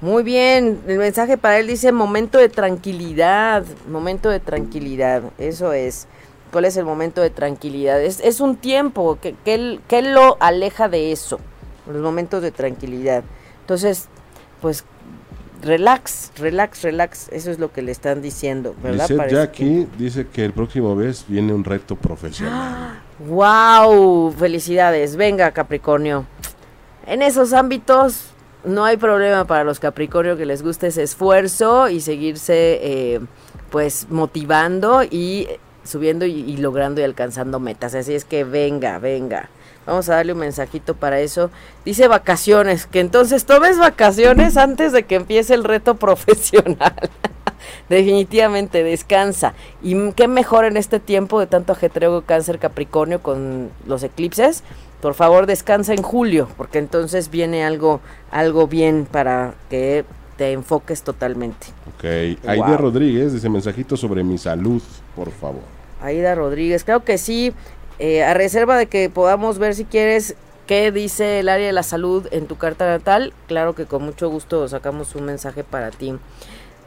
[0.00, 6.06] Muy bien, el mensaje para él dice momento de tranquilidad, momento de tranquilidad, eso es.
[6.50, 8.02] ¿Cuál es el momento de tranquilidad?
[8.02, 11.38] Es, es un tiempo que, que, él, que él lo aleja de eso,
[11.86, 13.22] los momentos de tranquilidad.
[13.60, 14.08] Entonces,
[14.60, 14.84] pues
[15.62, 19.06] relax, relax, relax, eso es lo que le están diciendo, ¿verdad?
[19.08, 23.00] Dice Jackie dice que el próximo mes viene un reto profesional.
[23.18, 24.32] ¡Wow!
[24.32, 26.24] Felicidades, venga Capricornio.
[27.06, 28.29] En esos ámbitos
[28.64, 33.20] no hay problema para los Capricornio que les guste ese esfuerzo y seguirse eh,
[33.70, 35.48] pues motivando y
[35.84, 37.94] subiendo y, logrando y alcanzando metas.
[37.94, 39.48] Así es que venga, venga.
[39.86, 41.50] Vamos a darle un mensajito para eso.
[41.84, 46.94] Dice vacaciones, que entonces tomes vacaciones antes de que empiece el reto profesional.
[47.88, 49.54] Definitivamente, descansa.
[49.82, 54.62] Y qué mejor en este tiempo de tanto ajetreo cáncer Capricornio con los eclipses
[55.00, 60.04] por favor descansa en julio, porque entonces viene algo, algo bien para que
[60.36, 61.68] te enfoques totalmente.
[61.94, 62.04] Ok,
[62.46, 64.82] Aida Rodríguez dice mensajito sobre mi salud,
[65.16, 65.62] por favor.
[66.02, 67.52] Aida Rodríguez, creo que sí,
[67.98, 70.36] eh, a reserva de que podamos ver si quieres
[70.66, 74.30] qué dice el área de la salud en tu carta natal, claro que con mucho
[74.30, 76.14] gusto sacamos un mensaje para ti.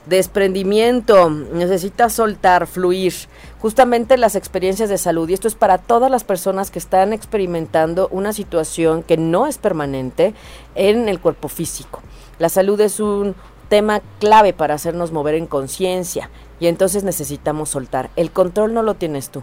[0.06, 3.14] Desprendimiento, necesitas soltar, fluir.
[3.60, 8.10] Justamente las experiencias de salud, y esto es para todas las personas que están experimentando
[8.12, 10.34] una situación que no es permanente
[10.76, 12.02] en el cuerpo físico.
[12.40, 13.36] La salud es un
[13.70, 18.10] tema clave para hacernos mover en conciencia y entonces necesitamos soltar.
[18.16, 19.42] El control no lo tienes tú.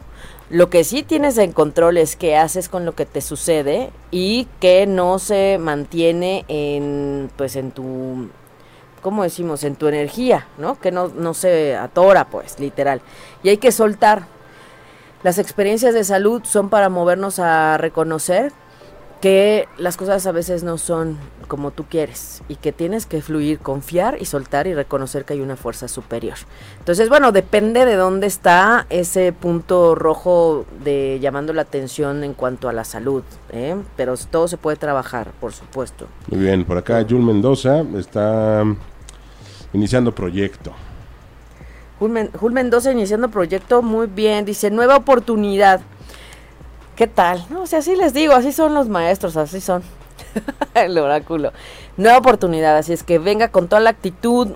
[0.51, 4.47] Lo que sí tienes en control es qué haces con lo que te sucede y
[4.61, 8.29] que no se mantiene en pues en tu
[9.01, 9.65] ¿cómo decimos?
[9.65, 10.79] En tu energía, ¿no?
[10.79, 13.01] Que no, no se atora, pues, literal.
[13.43, 14.25] Y hay que soltar.
[15.23, 18.53] Las experiencias de salud son para movernos a reconocer
[19.21, 23.59] que las cosas a veces no son como tú quieres y que tienes que fluir,
[23.59, 26.37] confiar y soltar y reconocer que hay una fuerza superior.
[26.79, 32.69] Entonces, bueno, depende de dónde está ese punto rojo de llamando la atención en cuanto
[32.69, 33.77] a la salud, ¿eh?
[33.97, 36.07] pero todo se puede trabajar, por supuesto.
[36.31, 38.65] Muy bien, por acá Jul Mendoza está
[39.73, 40.73] iniciando proyecto.
[42.01, 45.83] Jul, Mendoza iniciando proyecto, muy bien, dice nueva oportunidad.
[46.97, 47.45] ¿Qué tal?
[47.51, 49.83] No, o sea, así les digo, así son los maestros, así son.
[50.75, 51.53] El oráculo.
[51.99, 54.49] Nueva oportunidad, así es que venga con toda la actitud,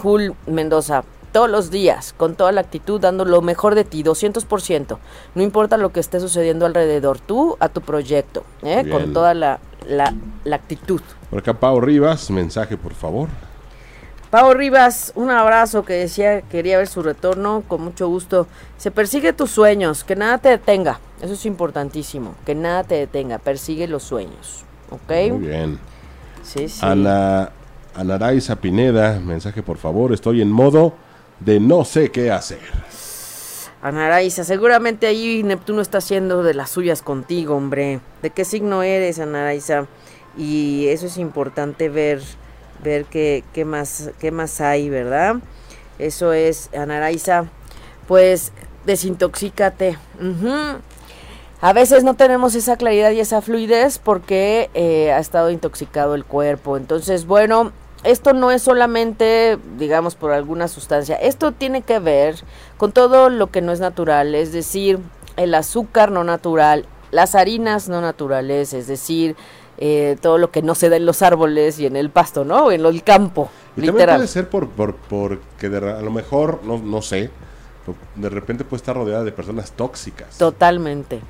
[0.00, 1.02] Jul Mendoza.
[1.32, 4.98] todos los días, con toda la actitud, dando lo mejor de ti, 200%.
[5.34, 8.88] No importa lo que esté sucediendo alrededor, tú a tu proyecto, ¿eh?
[8.88, 9.58] con toda la,
[9.88, 11.00] la, la, actitud.
[11.30, 13.28] Por acá, Pau Rivas, mensaje, por favor.
[14.32, 18.46] Pau Rivas, un abrazo que decía quería ver su retorno, con mucho gusto.
[18.78, 21.00] Se persigue tus sueños, que nada te detenga.
[21.20, 24.64] Eso es importantísimo, que nada te detenga, persigue los sueños.
[24.88, 25.32] ¿Ok?
[25.32, 25.78] Muy bien.
[26.42, 26.80] Sí, sí.
[26.80, 27.50] Ana,
[27.94, 30.94] Anaraiza Pineda, mensaje por favor, estoy en modo
[31.38, 32.62] de no sé qué hacer.
[33.82, 38.00] Anaraiza, seguramente ahí Neptuno está haciendo de las suyas contigo, hombre.
[38.22, 39.88] ¿De qué signo eres, Anaraiza?
[40.38, 42.22] Y eso es importante ver,
[42.82, 45.36] ver qué, qué, más, qué más hay, ¿verdad?
[45.98, 47.44] Eso es, Anaraiza,
[48.08, 48.52] pues
[48.84, 49.98] desintoxícate.
[51.60, 56.24] A veces no tenemos esa claridad y esa fluidez porque eh, ha estado intoxicado el
[56.24, 56.76] cuerpo.
[56.76, 57.70] Entonces, bueno,
[58.02, 61.14] esto no es solamente, digamos, por alguna sustancia.
[61.14, 62.34] Esto tiene que ver
[62.78, 64.98] con todo lo que no es natural, es decir,
[65.36, 69.36] el azúcar no natural, las harinas no naturales, es decir,
[69.78, 72.70] eh, todo lo que no se da en los árboles y en el pasto, ¿no?
[72.70, 73.50] En el campo.
[73.76, 73.98] Y literal.
[73.98, 77.30] también puede ser por, por, porque a lo mejor, no, no sé,
[78.14, 80.38] de repente puede estar rodeada de personas tóxicas.
[80.38, 81.20] Totalmente.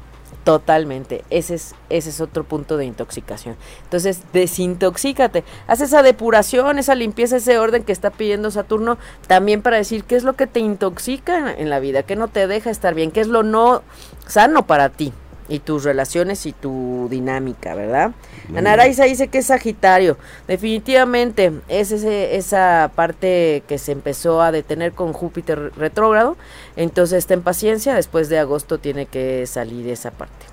[0.44, 3.55] Totalmente, ese es, ese es otro punto de intoxicación.
[3.85, 9.76] Entonces, desintoxícate, haz esa depuración, esa limpieza, ese orden que está pidiendo Saturno, también para
[9.76, 12.94] decir qué es lo que te intoxica en la vida, qué no te deja estar
[12.94, 13.83] bien, qué es lo no
[14.26, 15.12] sano para ti
[15.53, 18.12] y tus relaciones y tu dinámica, ¿verdad?
[18.57, 20.17] Anaraiza dice que es Sagitario.
[20.49, 26.38] Definitivamente es ese, esa parte que se empezó a detener con Júpiter retrógrado.
[26.77, 30.47] Entonces ten paciencia, después de agosto tiene que salir esa parte.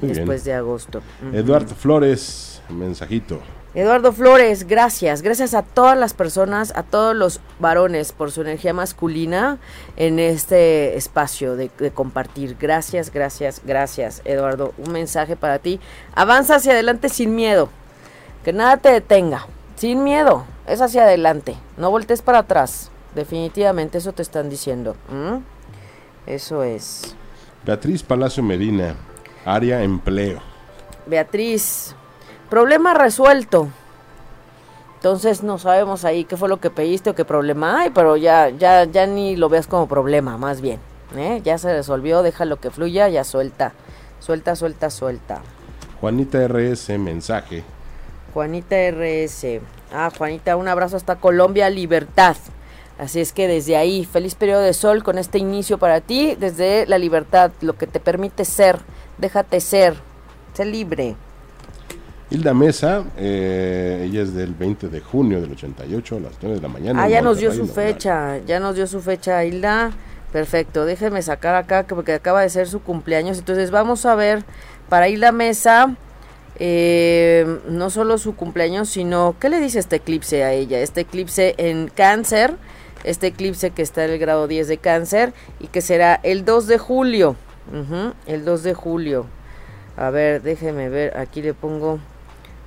[0.00, 1.02] después de agosto.
[1.34, 3.42] Eduardo Flores, mensajito.
[3.74, 5.20] Eduardo Flores, gracias.
[5.20, 9.58] Gracias a todas las personas, a todos los varones por su energía masculina
[9.96, 12.56] en este espacio de, compartir.
[12.58, 14.72] Gracias, gracias, gracias, Eduardo.
[14.78, 15.80] Un mensaje para ti.
[16.14, 17.68] Avanza hacia adelante sin miedo.
[18.42, 19.46] Que nada te detenga.
[19.76, 20.44] Sin miedo.
[20.66, 21.54] Es hacia adelante.
[21.76, 22.90] No voltees para atrás.
[23.14, 24.96] Definitivamente eso te están diciendo.
[26.26, 27.14] Eso es.
[27.64, 28.94] Beatriz Palacio Medina,
[29.44, 30.40] área empleo.
[31.06, 31.94] Beatriz,
[32.50, 33.68] Problema resuelto.
[34.96, 38.48] Entonces no sabemos ahí qué fue lo que pediste o qué problema hay, pero ya,
[38.48, 40.80] ya, ya ni lo veas como problema, más bien.
[41.16, 41.40] ¿eh?
[41.44, 43.74] Ya se resolvió, déjalo que fluya, ya suelta.
[44.18, 45.40] Suelta, suelta, suelta.
[46.00, 47.62] Juanita RS, mensaje.
[48.34, 49.60] Juanita RS.
[49.92, 52.36] Ah, Juanita, un abrazo hasta Colombia, libertad.
[52.98, 56.86] Así es que desde ahí, feliz periodo de sol con este inicio para ti, desde
[56.86, 58.80] la libertad, lo que te permite ser,
[59.18, 59.94] déjate ser,
[60.54, 61.14] sé libre.
[62.30, 66.62] Hilda Mesa, eh, ella es del 20 de junio del 88 a las 9 de
[66.62, 67.02] la mañana.
[67.02, 69.92] Ah, ya nos dio su fecha, ya nos dio su fecha Hilda.
[70.30, 73.38] Perfecto, déjeme sacar acá porque acaba de ser su cumpleaños.
[73.38, 74.44] Entonces vamos a ver
[74.90, 75.96] para Hilda Mesa,
[76.58, 80.80] eh, no solo su cumpleaños, sino ¿qué le dice este eclipse a ella?
[80.80, 82.56] Este eclipse en cáncer,
[83.04, 86.66] este eclipse que está en el grado 10 de cáncer y que será el 2
[86.66, 87.36] de julio.
[88.26, 89.26] el 2 de julio.
[89.96, 91.98] A ver, déjeme ver, aquí le pongo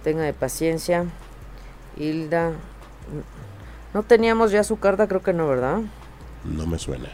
[0.03, 1.05] Tenga de paciencia.
[1.97, 2.53] Hilda.
[3.93, 5.81] No teníamos ya su carta, creo que no, ¿verdad?
[6.43, 7.09] No me suena.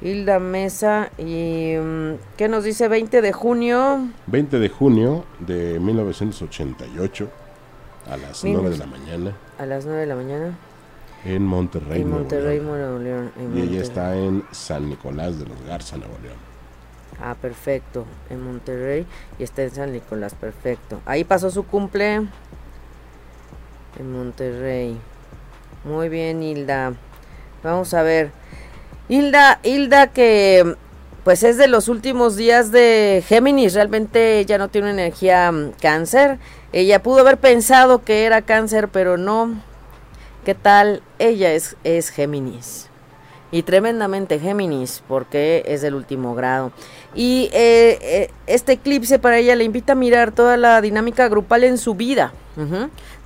[0.00, 4.08] Hilda Mesa y mm, ¿qué nos dice 20 de junio?
[4.26, 7.28] 20 de junio de 1988
[8.10, 9.32] a las 9 de la mañana.
[9.58, 10.58] A las 9 de la mañana.
[11.24, 13.30] En Monterrey, en Monterrey, Nuevo León.
[13.54, 16.51] y ella está en San Nicolás de los Garza, Nuevo León.
[17.24, 18.04] Ah, perfecto.
[18.30, 19.06] En Monterrey
[19.38, 21.00] y está en San Nicolás, perfecto.
[21.06, 22.16] Ahí pasó su cumple.
[23.98, 24.98] En Monterrey.
[25.84, 26.94] Muy bien, Hilda.
[27.62, 28.32] Vamos a ver.
[29.08, 30.76] Hilda, Hilda que
[31.22, 36.38] pues es de los últimos días de Géminis, realmente ella no tiene energía mm, cáncer.
[36.72, 39.62] Ella pudo haber pensado que era cáncer, pero no.
[40.44, 41.02] ¿Qué tal?
[41.20, 42.91] Ella es, es Géminis
[43.52, 46.72] y tremendamente Géminis porque es del último grado.
[47.14, 51.62] Y eh, eh, este eclipse para ella le invita a mirar toda la dinámica grupal
[51.62, 52.32] en su vida,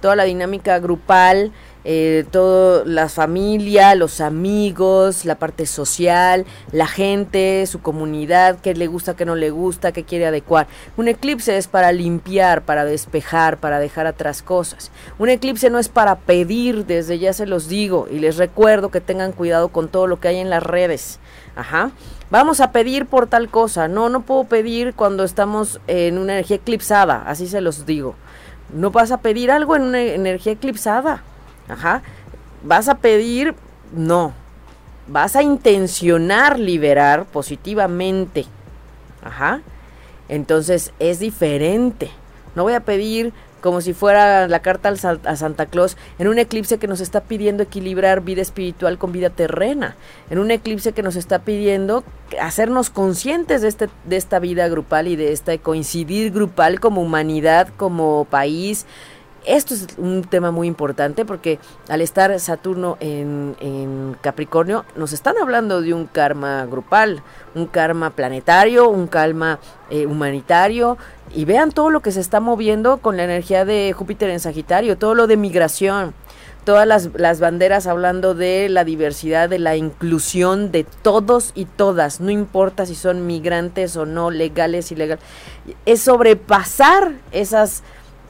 [0.02, 1.52] toda la dinámica grupal
[1.88, 8.88] eh, toda la familia, los amigos, la parte social, la gente, su comunidad, qué le
[8.88, 10.66] gusta, qué no le gusta, qué quiere adecuar.
[10.96, 14.90] Un eclipse es para limpiar, para despejar, para dejar atrás cosas.
[15.20, 19.00] Un eclipse no es para pedir, desde ya se los digo y les recuerdo que
[19.00, 21.20] tengan cuidado con todo lo que hay en las redes.
[21.54, 21.92] Ajá.
[22.30, 23.86] Vamos a pedir por tal cosa.
[23.86, 28.16] No, no puedo pedir cuando estamos en una energía eclipsada, así se los digo.
[28.74, 31.22] No vas a pedir algo en una energía eclipsada.
[31.68, 32.02] Ajá.
[32.62, 33.54] ¿Vas a pedir?
[33.92, 34.32] No.
[35.08, 38.46] vas a intencionar liberar positivamente.
[39.22, 39.60] Ajá.
[40.28, 42.10] Entonces es diferente.
[42.54, 43.32] No voy a pedir
[43.66, 44.90] como si fuera la carta
[45.24, 49.28] a Santa Claus, en un eclipse que nos está pidiendo equilibrar vida espiritual con vida
[49.28, 49.96] terrena,
[50.30, 52.04] en un eclipse que nos está pidiendo
[52.40, 57.66] hacernos conscientes de, este, de esta vida grupal y de este coincidir grupal como humanidad,
[57.76, 58.86] como país,
[59.46, 65.80] esto es un tema muy importante porque al estar Saturno en, Capricornio nos están hablando
[65.80, 67.22] de un karma grupal,
[67.54, 69.58] un karma planetario, un karma
[69.90, 70.98] eh, humanitario.
[71.34, 74.96] Y vean todo lo que se está moviendo con la energía de Júpiter en Sagitario,
[74.96, 76.14] todo lo de migración,
[76.64, 82.20] todas las, las, banderas hablando de la diversidad, de la inclusión de todos y todas,
[82.20, 85.24] no importa si son migrantes o no, legales, ilegales,
[85.84, 87.82] es sobrepasar esas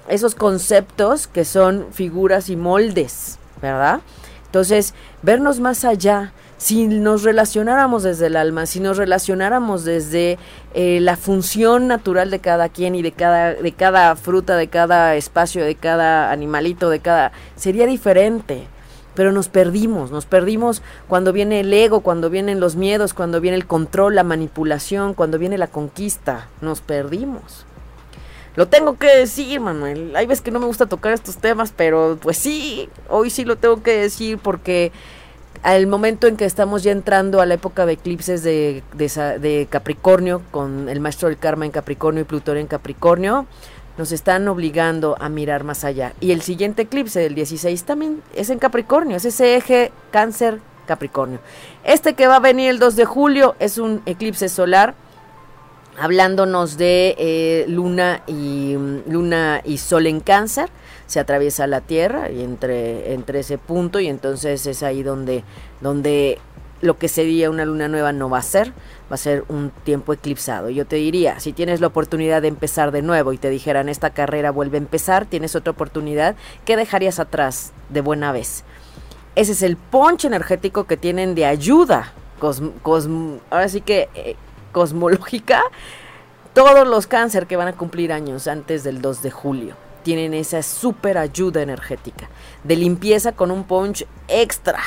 [0.09, 4.01] esos conceptos que son figuras y moldes, ¿verdad?
[4.47, 10.39] Entonces, vernos más allá, si nos relacionáramos desde el alma, si nos relacionáramos desde
[10.75, 15.17] eh, la función natural de cada quien y de cada, de cada fruta, de cada
[15.17, 17.33] espacio, de cada animalito, de cada...
[17.57, 18.67] sería diferente.
[19.15, 23.57] Pero nos perdimos, nos perdimos cuando viene el ego, cuando vienen los miedos, cuando viene
[23.57, 27.65] el control, la manipulación, cuando viene la conquista, nos perdimos.
[28.57, 30.17] Lo tengo que decir, Manuel.
[30.17, 33.57] Hay veces que no me gusta tocar estos temas, pero pues sí, hoy sí lo
[33.57, 34.93] tengo que decir porque
[35.63, 40.43] al momento en que estamos ya entrando a la época de eclipses de, de, Capricornio,
[40.51, 43.47] con el maestro del karma en Capricornio y Plutón en Capricornio,
[43.99, 46.15] nos están obligando a mirar más allá.
[46.21, 51.41] Y el siguiente eclipse del 16 también es en Capricornio, es ese eje cáncer Capricornio.
[51.85, 54.95] Este que va a venir el 2 de julio es un eclipse solar
[55.99, 58.77] hablándonos de eh, luna y
[59.09, 60.69] luna y sol en cáncer
[61.07, 65.45] se atraviesa la tierra y entre entre ese punto y entonces es ahí donde
[65.81, 66.39] donde
[66.83, 68.73] lo que sería una luna nueva no va a ser
[69.11, 70.69] va a ser un tiempo eclipsado.
[70.69, 74.11] Yo te diría si tienes la oportunidad de empezar de nuevo y te dijeran esta
[74.11, 78.65] carrera vuelve a empezar tienes otra oportunidad qué dejarías atrás de buena vez
[79.35, 82.13] ese es el ponche energético que tienen de ayuda
[83.51, 84.37] ahora sí que eh,
[84.77, 85.63] cosmológica,
[86.53, 90.63] todos los cáncer que van a cumplir años antes del 2 de julio tienen esa
[90.63, 92.29] super ayuda energética
[92.63, 94.79] de limpieza con un punch extra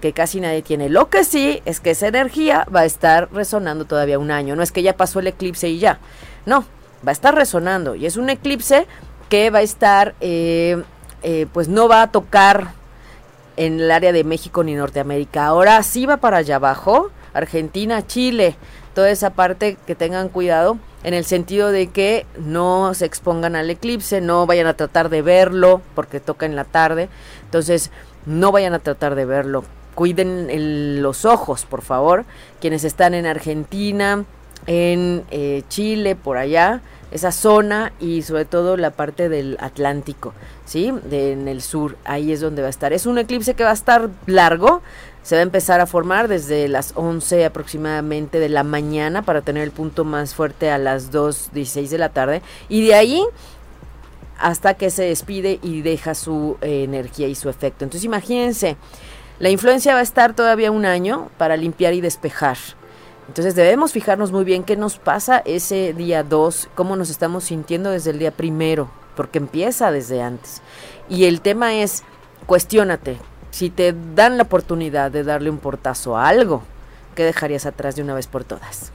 [0.00, 0.88] que casi nadie tiene.
[0.88, 4.56] Lo que sí es que esa energía va a estar resonando todavía un año.
[4.56, 6.00] No es que ya pasó el eclipse y ya.
[6.44, 6.64] No,
[7.06, 7.94] va a estar resonando.
[7.94, 8.88] Y es un eclipse
[9.28, 10.82] que va a estar, eh,
[11.22, 12.72] eh, pues no va a tocar
[13.56, 15.46] en el área de México ni Norteamérica.
[15.46, 17.12] Ahora sí va para allá abajo.
[17.34, 18.56] Argentina, Chile,
[18.94, 23.70] toda esa parte que tengan cuidado en el sentido de que no se expongan al
[23.70, 27.08] eclipse, no vayan a tratar de verlo porque toca en la tarde,
[27.44, 27.90] entonces
[28.26, 29.64] no vayan a tratar de verlo.
[29.94, 32.24] Cuiden los ojos, por favor,
[32.60, 34.24] quienes están en Argentina,
[34.66, 40.32] en eh, Chile, por allá, esa zona y sobre todo la parte del Atlántico,
[40.64, 40.92] ¿sí?
[41.10, 42.92] De, en el sur, ahí es donde va a estar.
[42.92, 44.80] Es un eclipse que va a estar largo,
[45.22, 49.62] se va a empezar a formar desde las 11 aproximadamente de la mañana para tener
[49.62, 53.24] el punto más fuerte a las 2.16 de la tarde y de ahí
[54.38, 57.84] hasta que se despide y deja su eh, energía y su efecto.
[57.84, 58.76] Entonces imagínense,
[59.38, 62.58] la influencia va a estar todavía un año para limpiar y despejar.
[63.28, 67.90] Entonces debemos fijarnos muy bien qué nos pasa ese día 2, cómo nos estamos sintiendo
[67.90, 70.60] desde el día primero, porque empieza desde antes.
[71.08, 72.02] Y el tema es,
[72.46, 73.18] cuestiónate,
[73.52, 76.62] si te dan la oportunidad de darle un portazo a algo,
[77.14, 78.90] ¿qué dejarías atrás de una vez por todas?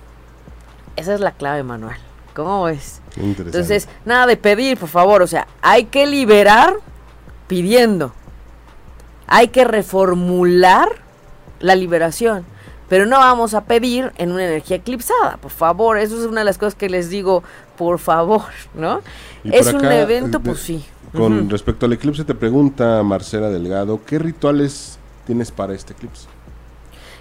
[0.96, 1.98] Esa es la clave, Manuel.
[2.34, 3.02] ¿Cómo ves?
[3.16, 5.22] Entonces, nada de pedir, por favor.
[5.22, 6.76] O sea, hay que liberar
[7.48, 8.14] pidiendo.
[9.28, 10.90] Hay que reformular
[11.60, 12.46] la liberación.
[12.90, 15.98] Pero no vamos a pedir en una energía eclipsada, por favor.
[15.98, 17.44] Eso es una de las cosas que les digo,
[17.78, 19.02] por favor, ¿no?
[19.44, 20.86] Es un evento, pues sí.
[21.16, 26.28] Con respecto al eclipse, te pregunta Marcela Delgado, ¿qué rituales tienes para este eclipse?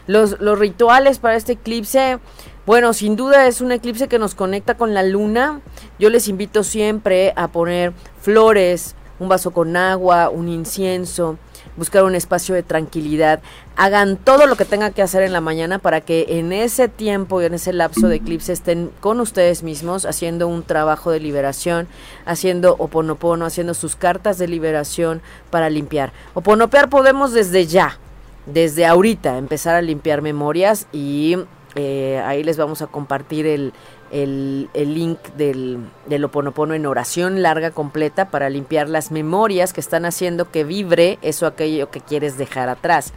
[0.06, 2.18] Los, los rituales para este eclipse,
[2.64, 5.60] bueno, sin duda es un eclipse que nos conecta con la luna.
[5.98, 11.38] Yo les invito siempre a poner flores, un vaso con agua, un incienso,
[11.76, 13.40] buscar un espacio de tranquilidad.
[13.76, 17.40] Hagan todo lo que tengan que hacer en la mañana para que en ese tiempo
[17.40, 21.88] y en ese lapso de eclipse estén con ustedes mismos haciendo un trabajo de liberación,
[22.24, 26.12] haciendo oponopono, haciendo sus cartas de liberación para limpiar.
[26.34, 27.98] Oponopear podemos desde ya,
[28.46, 31.36] desde ahorita, empezar a limpiar memorias y
[31.78, 33.74] eh, ahí les vamos a compartir el,
[34.10, 40.04] el, link del, del Oponopono en oración larga completa para limpiar las memorias que están
[40.04, 43.12] haciendo que vibre eso aquello que quieres dejar atrás.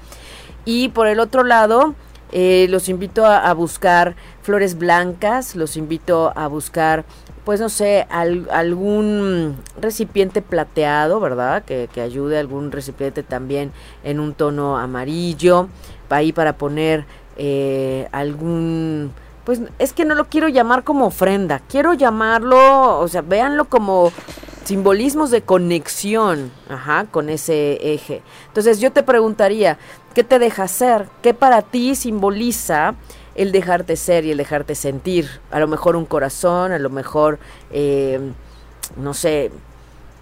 [0.66, 1.96] Y por el otro lado,
[2.32, 7.06] eh, los invito a, buscar flores blancas, los invito a buscar,
[7.44, 11.64] pues no sé, algún recipiente plateado, ¿verdad?
[11.64, 13.72] Que, que, ayude, algún recipiente también
[14.04, 15.70] en un tono amarillo,
[16.10, 17.06] ahí para poner
[17.38, 19.12] eh, algún
[19.50, 24.12] pues es que no lo quiero llamar como ofrenda, quiero llamarlo, o sea, véanlo como
[24.64, 28.22] simbolismos de conexión, ajá, con ese eje.
[28.46, 29.80] Entonces yo te preguntaría,
[30.14, 31.08] ¿qué te deja ser?
[31.24, 32.94] ¿Qué para ti simboliza
[33.34, 35.42] el dejarte ser y el dejarte sentir?
[35.50, 37.40] A lo mejor un corazón, a lo mejor,
[37.72, 38.20] eh,
[38.98, 39.50] no sé,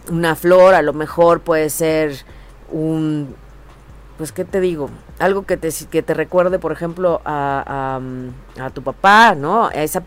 [0.09, 2.23] una flor, a lo mejor puede ser
[2.71, 3.35] un
[4.17, 4.89] pues, ¿qué te digo?
[5.19, 7.99] Algo que te, que te recuerde, por ejemplo, a,
[8.59, 9.67] a, tu papá, ¿no?
[9.67, 10.03] A esa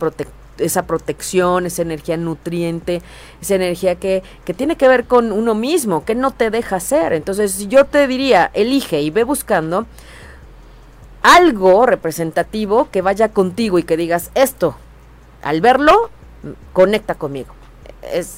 [0.59, 3.01] esa protección, esa energía nutriente,
[3.41, 7.15] esa energía que, que, tiene que ver con uno mismo, que no te deja ser.
[7.15, 9.87] Entonces, yo te diría, elige y ve buscando
[11.23, 14.77] algo representativo que vaya contigo y que digas esto.
[15.43, 16.11] Al verlo,
[16.73, 17.55] conecta conmigo.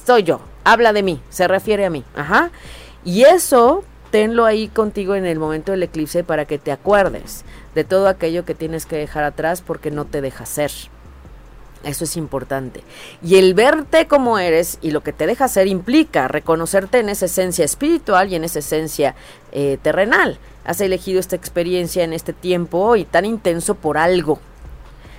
[0.05, 2.03] Soy yo, habla de mí, se refiere a mí.
[2.15, 2.51] Ajá.
[3.03, 3.83] Y eso
[4.13, 7.43] tenlo ahí contigo en el momento del eclipse para que te acuerdes
[7.73, 10.69] de todo aquello que tienes que dejar atrás porque no te deja ser.
[11.83, 12.83] Eso es importante.
[13.23, 17.25] Y el verte como eres y lo que te deja ser implica reconocerte en esa
[17.25, 19.15] esencia espiritual y en esa esencia
[19.51, 20.37] eh, terrenal.
[20.63, 24.39] Has elegido esta experiencia en este tiempo y tan intenso por algo.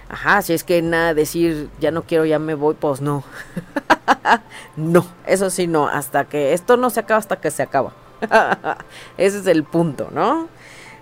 [0.09, 3.25] Ajá, si es que nada decir ya no quiero, ya me voy, pues no.
[4.77, 7.93] no, eso sí no, hasta que esto no se acaba, hasta que se acaba.
[9.18, 10.49] Ese es el punto, ¿no?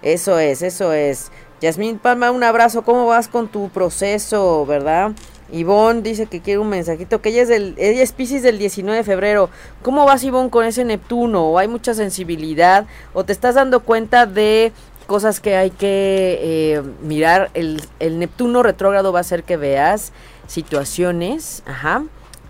[0.02, 1.30] Eso es, eso es.
[1.60, 2.82] Yasmín Palma, un abrazo.
[2.82, 5.12] ¿Cómo vas con tu proceso, verdad?
[5.52, 8.98] Ivonne dice que quiere un mensajito, que ella es, del, ella es Pisces del 19
[8.98, 9.50] de febrero.
[9.82, 11.50] ¿Cómo vas, Ivonne, con ese Neptuno?
[11.50, 12.86] ¿O hay mucha sensibilidad?
[13.12, 14.72] ¿O te estás dando cuenta de
[15.06, 17.50] cosas que hay que eh, mirar?
[17.54, 20.12] El, el Neptuno retrógrado va a hacer que veas
[20.46, 22.04] situaciones, ajá,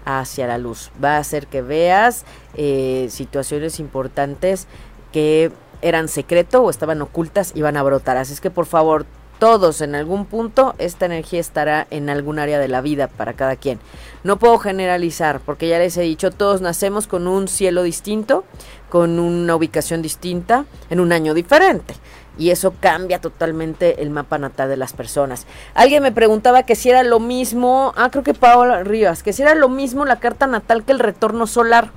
[0.05, 0.91] hacia la luz.
[1.03, 2.25] Va a hacer que veas
[2.55, 4.67] eh, situaciones importantes
[5.13, 8.17] que eran secreto o estaban ocultas y van a brotar.
[8.17, 9.05] Así es que por favor,
[9.39, 13.57] todos en algún punto, esta energía estará en algún área de la vida para cada
[13.57, 13.81] quien.
[14.23, 18.45] No puedo generalizar, porque ya les he dicho, todos nacemos con un cielo distinto,
[18.89, 21.95] con una ubicación distinta, en un año diferente
[22.39, 25.47] y eso cambia totalmente el mapa natal de las personas.
[25.75, 29.43] Alguien me preguntaba que si era lo mismo, ah, creo que Paola Rivas, que si
[29.43, 31.91] era lo mismo la carta natal que el retorno solar.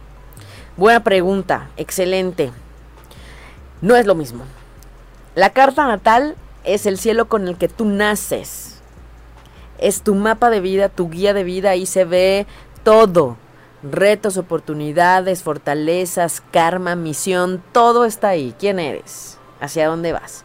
[0.77, 2.51] Buena pregunta, excelente.
[3.81, 4.43] No es lo mismo.
[5.35, 8.81] La carta natal es el cielo con el que tú naces.
[9.77, 12.45] Es tu mapa de vida, tu guía de vida, ahí se ve
[12.83, 13.37] todo.
[13.83, 18.55] Retos, oportunidades, fortalezas, karma, misión, todo está ahí.
[18.57, 19.37] ¿Quién eres?
[19.65, 20.43] Hacia dónde vas.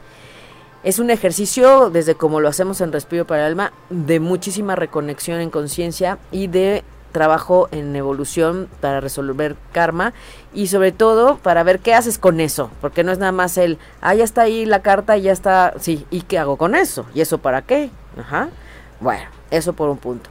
[0.82, 5.40] Es un ejercicio, desde como lo hacemos en Respiro para el Alma, de muchísima reconexión
[5.40, 10.12] en conciencia y de trabajo en evolución para resolver karma
[10.54, 13.78] y sobre todo para ver qué haces con eso, porque no es nada más el,
[14.00, 17.04] ah, ya está ahí la carta, ya está, sí, ¿y qué hago con eso?
[17.14, 17.90] ¿Y eso para qué?
[18.18, 18.48] Ajá.
[19.00, 20.30] Bueno, eso por un punto.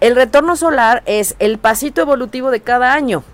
[0.00, 3.24] El retorno solar es el pasito evolutivo de cada año.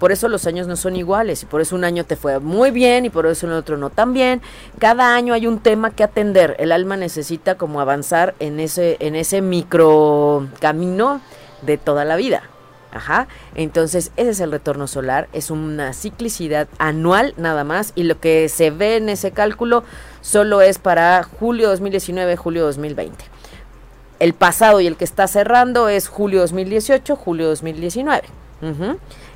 [0.00, 2.70] Por eso los años no son iguales y por eso un año te fue muy
[2.70, 4.40] bien y por eso el otro no tan bien.
[4.78, 6.56] Cada año hay un tema que atender.
[6.58, 11.20] El alma necesita como avanzar en ese, en ese micro camino
[11.60, 12.42] de toda la vida.
[12.92, 13.28] Ajá.
[13.54, 15.28] Entonces, ese es el retorno solar.
[15.34, 17.92] Es una ciclicidad anual nada más.
[17.94, 19.84] Y lo que se ve en ese cálculo
[20.22, 23.22] solo es para julio 2019, julio 2020.
[24.18, 28.22] El pasado y el que está cerrando es julio 2018, julio 2019.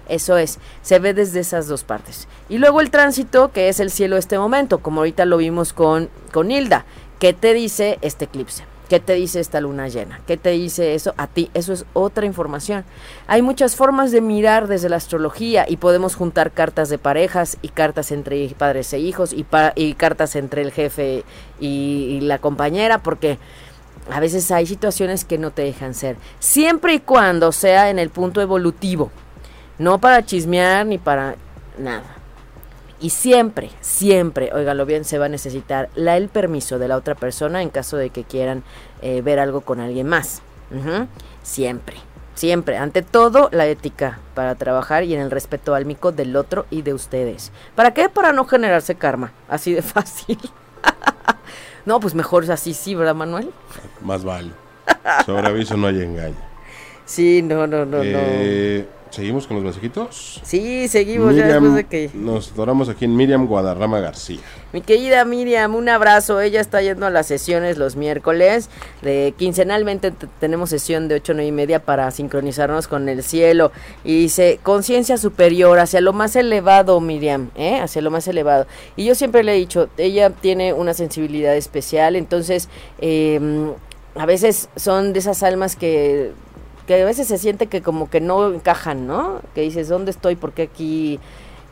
[0.08, 2.28] Eso es, se ve desde esas dos partes.
[2.48, 6.08] Y luego el tránsito, que es el cielo este momento, como ahorita lo vimos con,
[6.32, 6.84] con Hilda.
[7.18, 8.64] ¿Qué te dice este eclipse?
[8.88, 10.20] ¿Qué te dice esta luna llena?
[10.26, 11.50] ¿Qué te dice eso a ti?
[11.54, 12.84] Eso es otra información.
[13.26, 17.68] Hay muchas formas de mirar desde la astrología y podemos juntar cartas de parejas y
[17.68, 21.24] cartas entre padres e hijos y, y cartas entre el jefe
[21.58, 23.38] y la compañera porque
[24.10, 26.16] a veces hay situaciones que no te dejan ser.
[26.38, 29.10] Siempre y cuando sea en el punto evolutivo.
[29.78, 31.36] No para chismear ni para
[31.78, 32.14] nada.
[33.00, 37.14] Y siempre, siempre, óigalo bien, se va a necesitar la, el permiso de la otra
[37.14, 38.62] persona en caso de que quieran
[39.02, 40.42] eh, ver algo con alguien más.
[41.42, 41.96] Siempre,
[42.34, 42.78] siempre.
[42.78, 46.94] Ante todo, la ética para trabajar y en el respeto álmico del otro y de
[46.94, 47.52] ustedes.
[47.74, 48.08] ¿Para qué?
[48.08, 49.32] Para no generarse karma.
[49.48, 50.38] Así de fácil.
[51.84, 53.50] no, pues mejor así, sí, ¿verdad, Manuel?
[54.00, 54.52] Más vale.
[55.26, 56.36] Sobre aviso no hay engaño.
[57.04, 58.18] Sí, no, no, no, no.
[59.14, 60.40] ¿Seguimos con los mensajitos?
[60.42, 62.10] Sí, seguimos ya después de que...
[62.14, 64.40] Nos adoramos aquí en Miriam Guadarrama García.
[64.72, 66.40] Mi querida Miriam, un abrazo.
[66.40, 68.70] Ella está yendo a las sesiones los miércoles.
[69.02, 73.70] De, quincenalmente tenemos sesión de 8, 9 y media para sincronizarnos con el cielo.
[74.02, 77.78] Y dice, conciencia superior, hacia lo más elevado, Miriam, ¿eh?
[77.78, 78.66] hacia lo más elevado.
[78.96, 82.68] Y yo siempre le he dicho, ella tiene una sensibilidad especial, entonces...
[82.98, 83.70] Eh,
[84.16, 86.32] a veces son de esas almas que
[86.86, 89.40] que a veces se siente que como que no encajan, ¿no?
[89.54, 90.36] Que dices, ¿dónde estoy?
[90.36, 91.18] ¿Por qué aquí?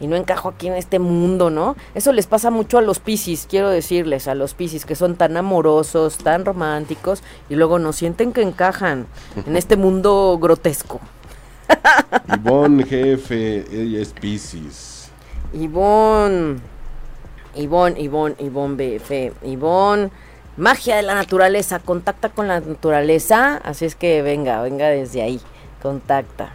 [0.01, 1.77] Y no encajo aquí en este mundo, ¿no?
[1.95, 5.37] Eso les pasa mucho a los piscis, quiero decirles, a los piscis que son tan
[5.37, 9.07] amorosos, tan románticos, y luego no sienten que encajan
[9.47, 11.01] en este mundo grotesco.
[12.37, 15.11] Ivonne, jefe, ella es piscis.
[15.53, 16.59] Ivonne,
[17.55, 20.11] Ivonne, Ivonne, Ivonne BF, Ivonne
[20.57, 25.41] magia de la naturaleza, contacta con la naturaleza, así es que venga, venga desde ahí,
[25.83, 26.53] contacta.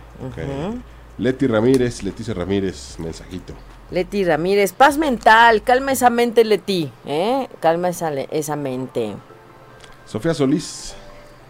[1.17, 3.53] Leti Ramírez, Leticia Ramírez, mensajito.
[3.89, 7.47] Leti Ramírez, paz mental, calma esa mente, Leti, ¿eh?
[7.59, 9.15] Calma esa, esa mente.
[10.05, 10.95] Sofía Solís.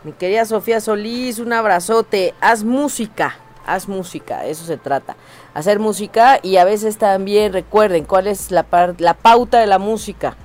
[0.03, 2.33] Mi querida Sofía Solís, un abrazote.
[2.39, 3.35] Haz música,
[3.65, 5.15] haz música, eso se trata.
[5.53, 8.65] Hacer música y a veces también recuerden cuál es la,
[8.99, 10.37] la pauta de la música.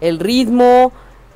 [0.00, 0.92] El ritmo,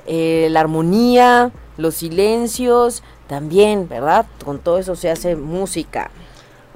[0.06, 4.26] eh, la armonía, los silencios, también, ¿verdad?
[4.44, 6.10] Con todo eso se hace música.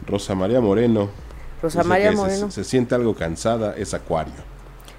[0.07, 1.09] Rosa María Moreno.
[1.61, 2.51] Rosa María Moreno.
[2.51, 4.35] Se, siente algo cansada, es acuario.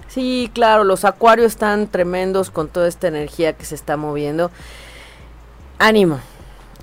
[0.08, 4.52] Sí, claro, los acuarios están tremendos con toda esta energía que se está moviendo.
[5.80, 6.20] Ánimo,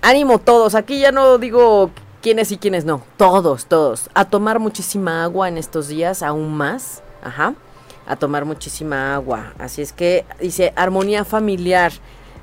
[0.03, 0.75] ánimo todos.
[0.75, 1.91] Aquí ya no digo
[2.23, 3.03] quiénes y quiénes no.
[3.17, 4.11] Todos, todos.
[4.15, 7.03] A tomar muchísima agua en estos días, aún más.
[7.23, 7.55] Ajá
[8.07, 9.53] a tomar muchísima agua.
[9.59, 11.93] Así es que dice armonía familiar.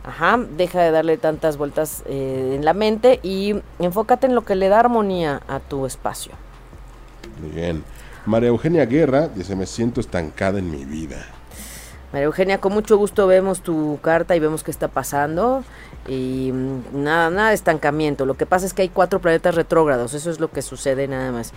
[0.03, 4.55] Ajá, deja de darle tantas vueltas eh, en la mente y enfócate en lo que
[4.55, 6.32] le da armonía a tu espacio.
[7.39, 7.84] Muy bien.
[8.26, 11.26] María Eugenia Guerra dice, me siento estancada en mi vida.
[12.12, 15.64] María Eugenia, con mucho gusto vemos tu carta y vemos qué está pasando.
[16.07, 18.26] Y mm, nada, nada de estancamiento.
[18.26, 20.14] Lo que pasa es que hay cuatro planetas retrógrados.
[20.14, 21.53] Eso es lo que sucede nada más.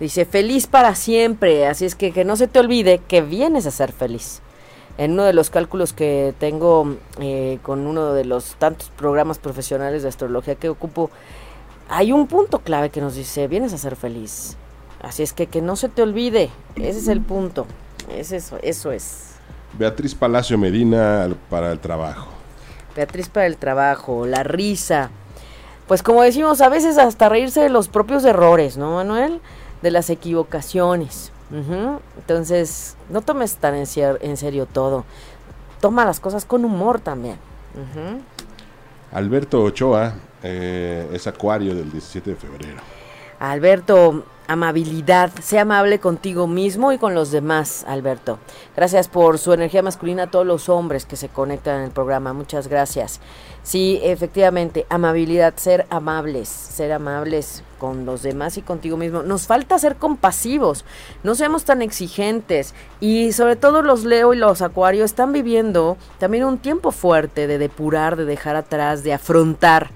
[0.00, 1.66] Dice, feliz para siempre.
[1.66, 4.40] Así es que que no se te olvide que vienes a ser feliz.
[4.96, 10.02] En uno de los cálculos que tengo eh, con uno de los tantos programas profesionales
[10.02, 11.10] de astrología que ocupo,
[11.88, 14.56] hay un punto clave que nos dice, vienes a ser feliz.
[15.00, 16.50] Así es que que no se te olvide.
[16.76, 17.66] Ese es el punto.
[18.10, 19.34] Es eso, eso es.
[19.78, 22.28] Beatriz Palacio Medina para el trabajo.
[22.96, 25.10] Beatriz para el trabajo, la risa.
[25.86, 29.40] Pues como decimos, a veces hasta reírse de los propios errores, ¿no, Manuel?
[29.82, 31.32] De las equivocaciones.
[31.50, 33.86] Entonces, no tomes tan en,
[34.36, 35.04] serio todo.
[35.80, 37.36] Toma las cosas con humor también.
[39.12, 42.80] Alberto Ochoa eh, es acuario del 17 de febrero.
[43.38, 45.30] Alberto, amabilidad.
[45.40, 48.38] Sea amable contigo mismo y con los demás, Alberto.
[48.74, 52.32] Gracias por su energía masculina a todos los hombres que se conectan en el programa.
[52.32, 53.20] Muchas gracias.
[53.62, 59.22] Sí, efectivamente, amabilidad, ser amables, ser amables con los demás y contigo mismo.
[59.22, 60.86] Nos falta ser compasivos,
[61.22, 66.44] no seamos tan exigentes y sobre todo los Leo y los Acuario están viviendo también
[66.44, 69.90] un tiempo fuerte de depurar, de dejar atrás, de afrontar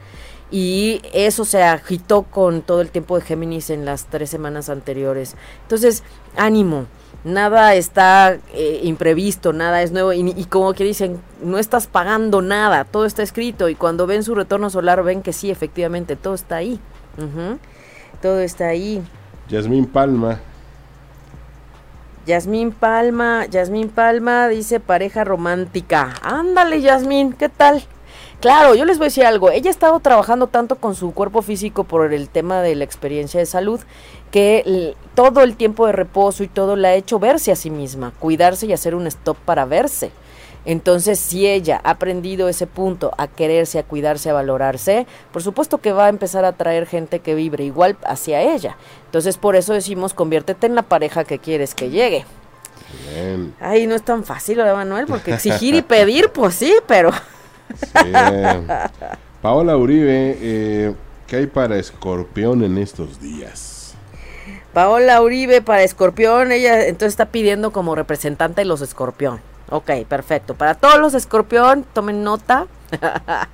[0.53, 5.35] y eso se agitó con todo el tiempo de Géminis en las tres semanas anteriores.
[5.63, 6.05] Entonces,
[6.37, 6.87] ánimo,
[7.25, 12.85] nada está eh, imprevisto, nada es nuevo y, como que dicen, no estás pagando nada,
[12.85, 16.57] todo está escrito y cuando ven su retorno solar ven que sí, efectivamente, todo está
[16.57, 16.79] ahí.
[18.21, 19.03] Todo está ahí.
[19.49, 20.39] Yasmín Palma.
[22.27, 26.15] Yasmín Palma, Yasmín Palma dice pareja romántica.
[26.23, 27.83] Ándale, Yasmín, ¿qué tal?
[28.43, 29.53] Claro, yo les voy a decir algo.
[29.53, 33.39] Ella ha estado trabajando tanto con su cuerpo físico por el tema de la experiencia
[33.39, 33.81] de salud
[34.33, 38.13] que todo el tiempo de reposo y todo la ha hecho verse a sí misma,
[38.19, 40.11] cuidarse y hacer un stop para verse.
[40.65, 45.79] Entonces, si ella ha aprendido ese punto, a quererse, a cuidarse, a valorarse, por supuesto
[45.79, 48.77] que va a empezar a atraer gente que vibre igual hacia ella.
[49.05, 52.25] Entonces, por eso decimos, conviértete en la pareja que quieres que llegue.
[53.09, 53.55] Bien.
[53.61, 55.07] Ay, no es tan fácil, ¿verdad, Manuel?
[55.07, 57.13] Porque exigir y pedir, pues sí, pero...
[59.43, 60.95] Paola Uribe, eh,
[61.27, 63.95] ¿qué hay para Escorpión en estos días?
[64.73, 69.41] Paola Uribe para Escorpión, ella entonces está pidiendo como representante de los Escorpión.
[69.69, 70.55] Ok, perfecto.
[70.55, 72.67] Para todos los Escorpión, tomen nota.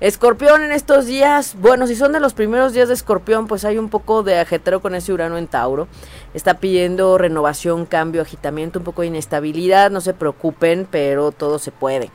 [0.00, 3.78] Escorpión en estos días, bueno, si son de los primeros días de Escorpión, pues hay
[3.78, 5.88] un poco de ajetero con ese Urano en Tauro.
[6.32, 9.90] Está pidiendo renovación, cambio, agitamiento, un poco de inestabilidad.
[9.90, 12.10] No se preocupen, pero todo se puede.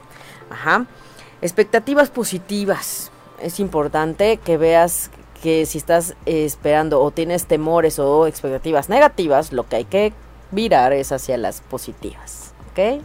[0.49, 0.85] Ajá.
[1.41, 3.11] Expectativas positivas.
[3.41, 5.09] Es importante que veas
[5.41, 10.13] que si estás esperando o tienes temores o expectativas negativas, lo que hay que
[10.51, 13.01] virar es hacia las positivas, ¿ok?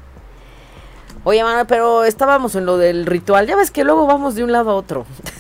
[1.23, 3.47] Oye, Manuel, pero estábamos en lo del ritual.
[3.47, 5.07] Ya ves que luego vamos de un lado a otro.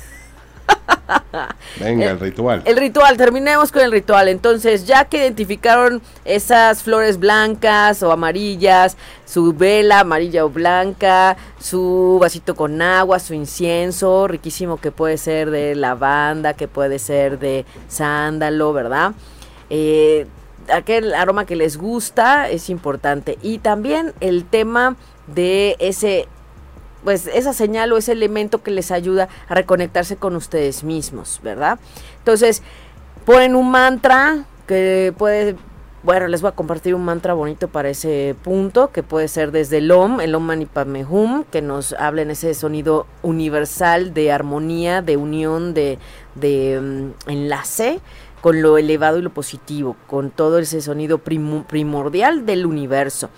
[1.80, 2.62] Venga, el, ritual.
[2.64, 4.28] El ritual, terminemos con el ritual.
[4.28, 12.18] Entonces, ya que identificaron esas flores blancas o amarillas, su vela amarilla o blanca, su
[12.20, 17.64] vasito con agua, su incienso, riquísimo que puede ser de lavanda, que puede ser de
[17.88, 19.12] sándalo, ¿verdad?
[19.70, 20.26] Eh,
[20.72, 23.38] aquel aroma que les gusta es importante.
[23.42, 24.96] Y también el tema
[25.26, 26.28] de ese
[27.04, 31.78] pues esa señal o ese elemento que les ayuda a reconectarse con ustedes mismos, ¿verdad?
[32.18, 32.62] Entonces,
[33.24, 35.56] ponen un mantra que puede,
[36.02, 39.78] bueno, les voy a compartir un mantra bonito para ese punto, que puede ser desde
[39.78, 44.32] el Om, el Om Mani Padme Hum, que nos habla en ese sonido universal de
[44.32, 45.98] armonía, de unión, de,
[46.34, 48.00] de mm, enlace
[48.40, 53.30] con lo elevado y lo positivo, con todo ese sonido primordial del universo.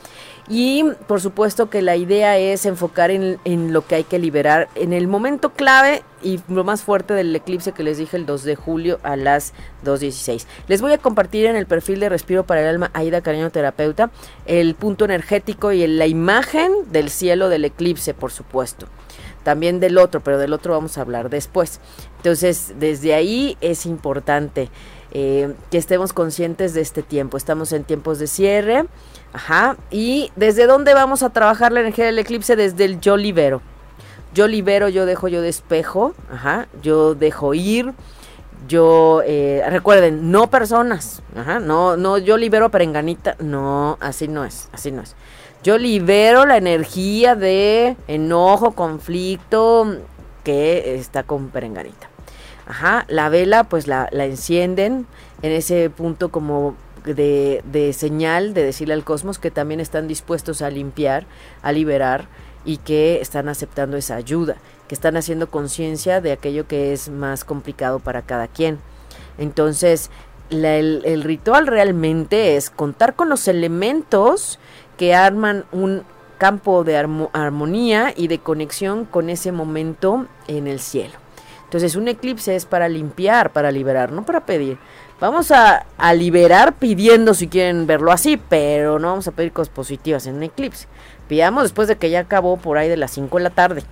[0.49, 4.92] Y por supuesto que la idea es enfocar en, lo que hay que liberar en
[4.92, 8.55] el momento clave y lo más fuerte del eclipse que les dije el 2 de
[8.55, 10.47] julio a las 2.16.
[10.68, 14.11] Les voy a compartir en el perfil de Respiro para el Alma Aida Cariño Terapeuta
[14.47, 18.86] el punto energético y la imagen del cielo del eclipse, por supuesto.
[19.42, 21.80] También del otro, pero del otro vamos a hablar después.
[22.18, 24.70] Entonces, desde ahí es importante
[25.18, 27.38] eh, que estemos conscientes de este tiempo.
[27.38, 28.84] Estamos en tiempos de cierre
[29.32, 29.78] Ajá.
[29.90, 32.54] ¿Y desde dónde vamos a trabajar la energía del eclipse?
[32.54, 33.62] Desde el yo libero.
[34.34, 36.12] Yo libero, yo dejo, yo despejo.
[36.30, 36.68] Ajá.
[36.82, 37.94] Yo dejo ir.
[38.68, 41.22] Yo, eh, recuerden, no personas.
[41.34, 41.60] Ajá.
[41.60, 43.36] No, no, yo libero perenganita.
[43.38, 44.68] No, así no es.
[44.72, 45.16] Así no es.
[45.62, 49.96] Yo libero la energía de enojo, conflicto
[50.44, 52.10] que está con perenganita.
[52.66, 55.06] Ajá, la vela pues la, encienden
[55.42, 57.62] en ese punto como de,
[57.96, 61.26] señal de decirle al cosmos que también están dispuestos a limpiar,
[61.62, 62.26] a liberar
[62.64, 64.56] y que están aceptando esa ayuda,
[64.88, 68.80] que están haciendo conciencia de aquello que es más complicado para cada quien.
[69.38, 70.10] Entonces,
[70.50, 74.58] el, ritual realmente es contar con los elementos
[74.96, 76.02] que arman un
[76.38, 81.25] campo de armonía y de conexión con ese momento en el cielo.
[81.66, 84.78] Entonces un eclipse es para limpiar, para liberar, no para pedir.
[85.18, 90.26] Vamos a, liberar pidiendo si quieren verlo así, pero no vamos a pedir cosas positivas
[90.26, 90.86] en un eclipse.
[91.26, 93.82] Pidamos después de que ya acabó por ahí de las 5 de la tarde.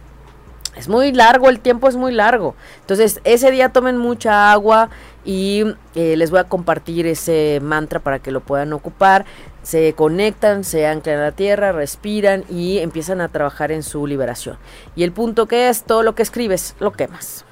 [0.77, 2.55] Es muy largo, el tiempo es muy largo.
[2.81, 4.91] Entonces, ese día tomen mucha agua
[5.25, 5.65] y
[5.95, 9.25] eh, les voy a compartir ese mantra para que lo puedan ocupar.
[9.63, 14.59] Se conectan, se anclan a la tierra, respiran y empiezan a trabajar en su liberación.
[14.95, 17.45] Y el punto que es, todo lo que escribes, lo quemas.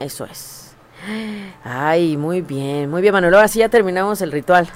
[0.00, 0.72] Eso es.
[1.62, 3.34] Ay, muy bien, muy bien, Manuel.
[3.34, 4.68] Ahora sí ya terminamos el ritual.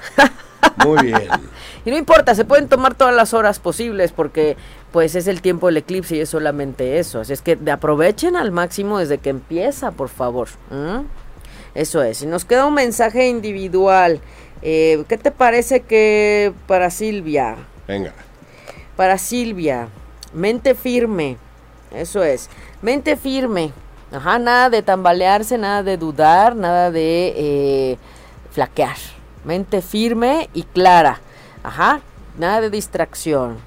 [0.85, 1.27] Muy bien.
[1.85, 4.55] y no importa, se pueden tomar todas las horas posibles porque
[4.91, 7.19] pues es el tiempo del eclipse y es solamente eso.
[7.19, 10.47] Así es que aprovechen al máximo desde que empieza, por favor.
[11.73, 12.21] Eso es.
[12.21, 14.21] Y nos queda un mensaje individual.
[14.61, 17.55] Eh, ¿Qué te parece que para Silvia?
[17.87, 18.13] Venga.
[18.95, 19.89] Para Silvia,
[20.33, 21.37] mente firme.
[21.91, 22.49] Eso es.
[22.81, 23.73] Mente firme.
[24.15, 27.97] Ajá, nada de tambalearse, nada de dudar, nada de eh,
[28.51, 28.95] flaquear.
[29.43, 31.19] Mente firme y clara.
[31.63, 31.99] Ajá,
[32.37, 33.57] nada de distracción.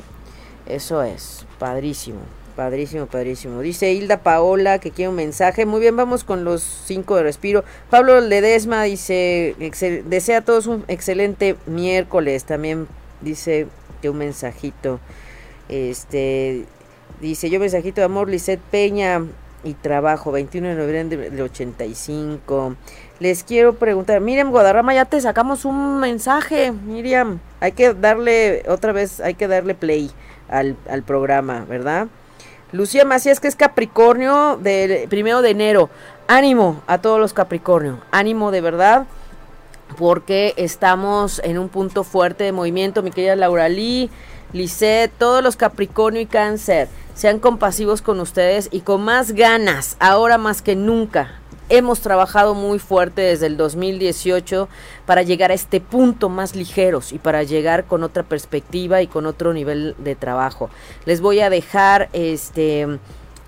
[0.67, 2.21] Eso es, padrísimo,
[2.57, 3.61] padrísimo, padrísimo.
[3.61, 5.67] Dice Hilda Paola que quiere un mensaje.
[5.67, 7.63] Muy bien, vamos con los cinco de respiro.
[7.91, 9.55] Pablo Ledesma dice,
[10.07, 12.45] desea a todos un excelente miércoles.
[12.45, 12.89] También
[13.21, 13.67] dice
[14.01, 14.99] que un mensajito.
[15.69, 16.65] Este,
[17.21, 19.23] dice yo mensajito de amor, Lisette Peña
[19.65, 22.77] y trabajo, 21 de noviembre del 85.
[23.21, 27.41] Les quiero preguntar, Miriam Guadarrama, ya te sacamos un mensaje, Miriam.
[27.61, 30.11] Hay que darle, otra vez, hay que darle play
[30.49, 32.09] al, al programa, ¿verdad?
[32.71, 35.91] Lucía Macías, que es Capricornio del primero de enero.
[36.29, 39.07] Ánimo a todos los Capricornio, ánimo de verdad,
[39.97, 44.11] porque estamos en un punto fuerte de movimiento, mi querida Laura Lee,
[44.53, 46.89] Lisette, todos los Capricornio y Cáncer
[47.19, 51.41] sean compasivos con ustedes y con más ganas, ahora más que nunca.
[51.69, 54.69] Hemos trabajado muy fuerte desde el 2018
[55.05, 59.27] para llegar a este punto más ligeros y para llegar con otra perspectiva y con
[59.27, 60.71] otro nivel de trabajo.
[61.07, 62.87] Les voy a dejar este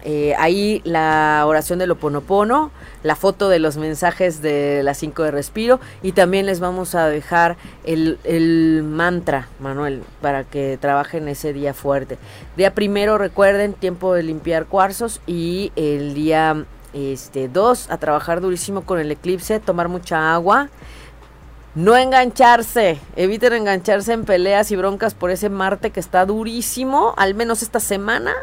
[0.05, 2.71] eh, ahí la oración del Oponopono,
[3.03, 7.07] la foto de los mensajes de las 5 de respiro y también les vamos a
[7.07, 12.19] dejar el, el, mantra, Manuel, para que trabajen ese día fuerte.
[12.57, 18.83] Día primero, recuerden, tiempo de limpiar cuarzos y el día Este, dos, a trabajar durísimo
[18.83, 20.71] con el eclipse, tomar mucha agua.
[21.77, 27.37] No engancharse, eviten engancharse en peleas y broncas por ese Marte que está durísimo, al
[27.37, 28.35] menos esta semana,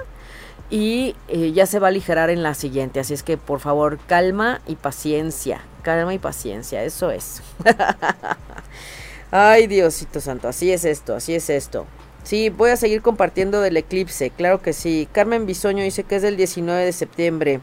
[0.70, 2.99] y eh, ya se va a aligerar en la siguiente.
[2.99, 7.41] Así es que por favor, calma y paciencia, calma y paciencia, eso es.
[9.32, 11.86] Ay, Diosito Santo, así es esto, así es esto.
[12.24, 15.07] Sí, voy a seguir compartiendo del eclipse, claro que sí.
[15.11, 17.61] Carmen Bisoño dice que es del 19 de septiembre.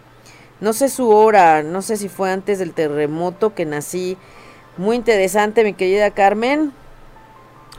[0.61, 4.17] No sé su hora, no sé si fue antes del terremoto que nací.
[4.79, 6.73] Muy interesante, mi querida Carmen.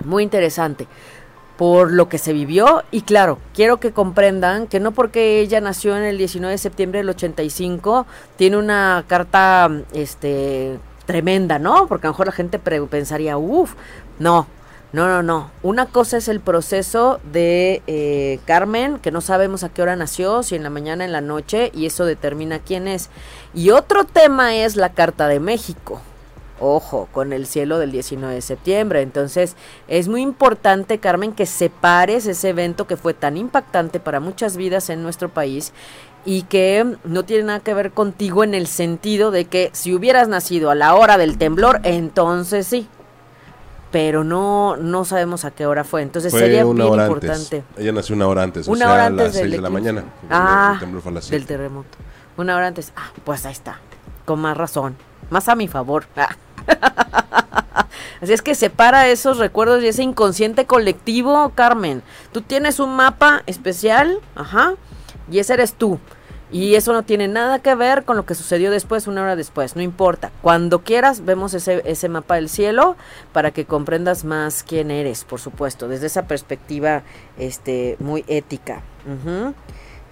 [0.04, 0.88] Muy interesante
[1.58, 5.96] por lo que se vivió y claro, quiero que comprendan que no porque ella nació
[5.96, 11.88] en el 19 de septiembre del 85 tiene una carta este tremenda, ¿no?
[11.88, 13.76] Porque a lo mejor la gente pensaría, uff,
[14.20, 14.48] no,
[14.92, 15.52] no, no, no.
[15.62, 20.42] Una cosa es el proceso de eh, Carmen, que no sabemos a qué hora nació,
[20.42, 23.10] si en la mañana, en la noche, y eso determina quién es.
[23.54, 26.02] Y otro tema es la Carta de México.
[26.60, 29.02] Ojo, con el cielo del 19 de septiembre.
[29.02, 29.56] Entonces,
[29.88, 34.90] es muy importante, Carmen, que separes ese evento que fue tan impactante para muchas vidas
[34.90, 35.74] en nuestro país
[36.26, 40.28] y que no tiene nada que ver contigo en el sentido de que si hubieras
[40.28, 42.88] nacido a la hora del temblor, entonces sí.
[43.92, 46.02] Pero no no sabemos a qué hora fue.
[46.02, 47.64] Entonces sería bien importante.
[47.78, 50.04] Ella nació una hora antes, una hora antes a las 6 de la mañana.
[50.30, 50.80] Ah,
[51.30, 51.98] del terremoto.
[52.36, 52.92] Una hora antes.
[52.96, 53.80] Ah, pues ahí está.
[54.26, 54.98] Con más razón.
[55.30, 56.06] Más a mi favor.
[58.22, 62.02] Así es que separa esos recuerdos y ese inconsciente colectivo, Carmen.
[62.32, 64.74] Tú tienes un mapa especial, ajá,
[65.30, 66.00] y ese eres tú.
[66.52, 69.76] Y eso no tiene nada que ver con lo que sucedió después, una hora después,
[69.76, 70.32] no importa.
[70.42, 72.96] Cuando quieras, vemos ese, ese mapa del cielo
[73.34, 77.04] para que comprendas más quién eres, por supuesto, desde esa perspectiva
[77.38, 78.82] este, muy ética.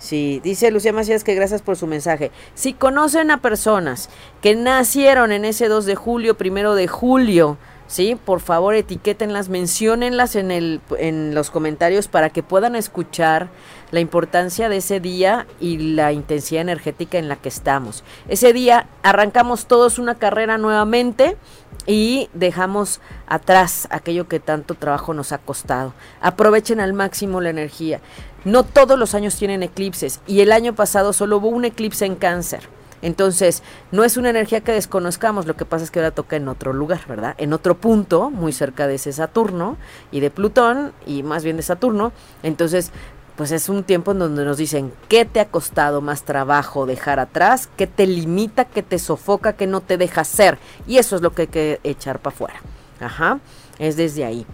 [0.03, 2.29] Sí, dice Lucía Macías que gracias por su mensaje.
[2.55, 4.09] Si conocen a personas
[4.41, 8.17] que nacieron en ese 2 de julio, primero de julio, ¿sí?
[8.25, 13.47] Por favor, etiquétenlas, menciónenlas en, el, en los comentarios para que puedan escuchar
[13.91, 18.03] la importancia de ese día y la intensidad energética en la que estamos.
[18.27, 21.37] Ese día arrancamos todos una carrera nuevamente
[21.85, 25.93] y dejamos atrás aquello que tanto trabajo nos ha costado.
[26.21, 28.01] Aprovechen al máximo la energía.
[28.45, 32.15] No todos los años tienen eclipses y el año pasado solo hubo un eclipse en
[32.15, 32.67] cáncer.
[33.01, 36.47] Entonces, no es una energía que desconozcamos, lo que pasa es que ahora toca en
[36.47, 37.35] otro lugar, ¿verdad?
[37.37, 39.75] En otro punto, muy cerca de ese Saturno
[40.09, 42.13] y de Plutón, y más bien de Saturno.
[42.43, 42.91] Entonces,
[43.35, 47.19] pues es un tiempo en donde nos dicen qué te ha costado más trabajo dejar
[47.19, 50.57] atrás, qué te limita, qué te sofoca, qué no te deja hacer.
[50.87, 52.61] Y eso es lo que hay que echar para afuera.
[53.01, 53.39] Ajá,
[53.79, 54.45] es desde ahí.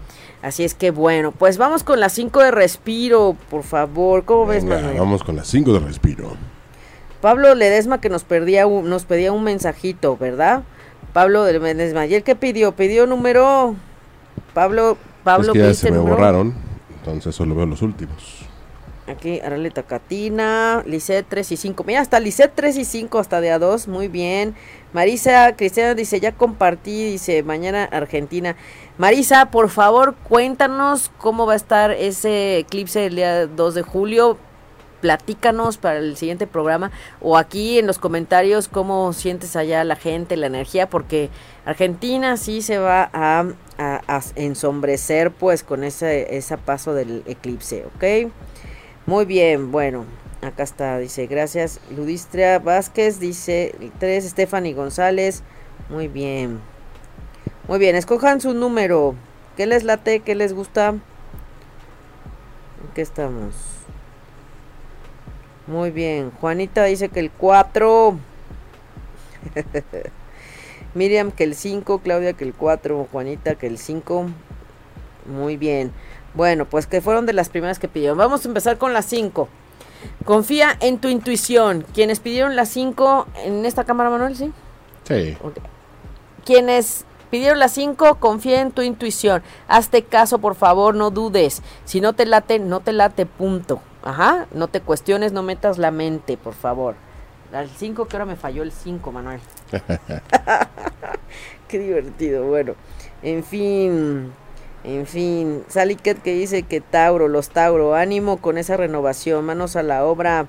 [0.42, 4.24] Así es que bueno, pues vamos con las 5 de respiro, por favor.
[4.24, 4.98] ¿Cómo ves, Manuel?
[4.98, 6.32] Vamos con las 5 de respiro.
[7.22, 10.64] Pablo Ledesma que nos, perdía nos pedía un mensajito, ¿verdad?
[11.12, 12.06] Pablo Ledesma.
[12.06, 12.74] ¿Y el que pidió?
[12.74, 13.76] Pidió número...
[14.54, 16.56] Pablo, Pablo, es que ya se me borraron,
[16.98, 18.39] entonces solo veo los últimos.
[19.10, 21.84] Aquí, Araleta Catina, Lisset 3 y 5.
[21.84, 24.54] Mira, hasta Lisset 3 y 5, hasta de a 2, muy bien.
[24.94, 28.56] Marisa Cristiana dice, ya compartí, dice, mañana Argentina.
[29.00, 34.38] Marisa, por favor, cuéntanos cómo va a estar ese eclipse el día 2 de julio.
[35.02, 36.92] Platícanos para el siguiente programa
[37.22, 41.30] o aquí en los comentarios cómo sientes allá la gente, la energía, porque
[41.66, 43.46] Argentina sí se va a,
[43.78, 48.30] a, ensombrecer pues con ese, ese paso del eclipse, ¿ok?
[49.10, 50.06] Muy bien, bueno,
[50.44, 51.80] acá está, dice, gracias.
[51.90, 55.42] Ludistria Vázquez, dice, tres, Stephanie González,
[55.90, 56.60] muy bien.
[57.68, 59.16] Muy bien, escojan su número.
[59.58, 60.20] ¿Qué les late?
[60.20, 60.90] ¿Qué les gusta?
[60.90, 61.02] ¿En
[62.94, 63.56] qué estamos?
[65.66, 68.16] Muy bien, Juanita dice que el 4.
[70.94, 74.28] Miriam que el 5, Claudia que el 4, Juanita que el 5.
[75.26, 75.94] Muy bien.
[76.34, 78.18] Bueno, pues que fueron de las primeras que pidieron.
[78.18, 79.48] Vamos a empezar con las 5.
[80.26, 81.86] Confía en tu intuición.
[81.94, 84.52] Quienes pidieron las 5 en esta cámara, Manuel, ¿sí?
[85.06, 85.38] Sí.
[86.46, 89.42] Quienes pidieron las 5, confía en tu intuición.
[89.68, 91.62] Hazte caso, por favor, no dudes.
[91.86, 93.82] Si no te late, no te late, punto.
[94.04, 96.96] Ajá, no te cuestiones, no metas la mente, por favor.
[97.52, 99.42] Al 5, que ahora me falló el 5, Manuel.
[101.68, 102.76] Qué divertido, bueno.
[103.22, 104.32] En fin,
[104.96, 109.84] en fin, Saliket que dice que Tauro, los Tauro, ánimo con esa renovación, manos a
[109.84, 110.48] la obra.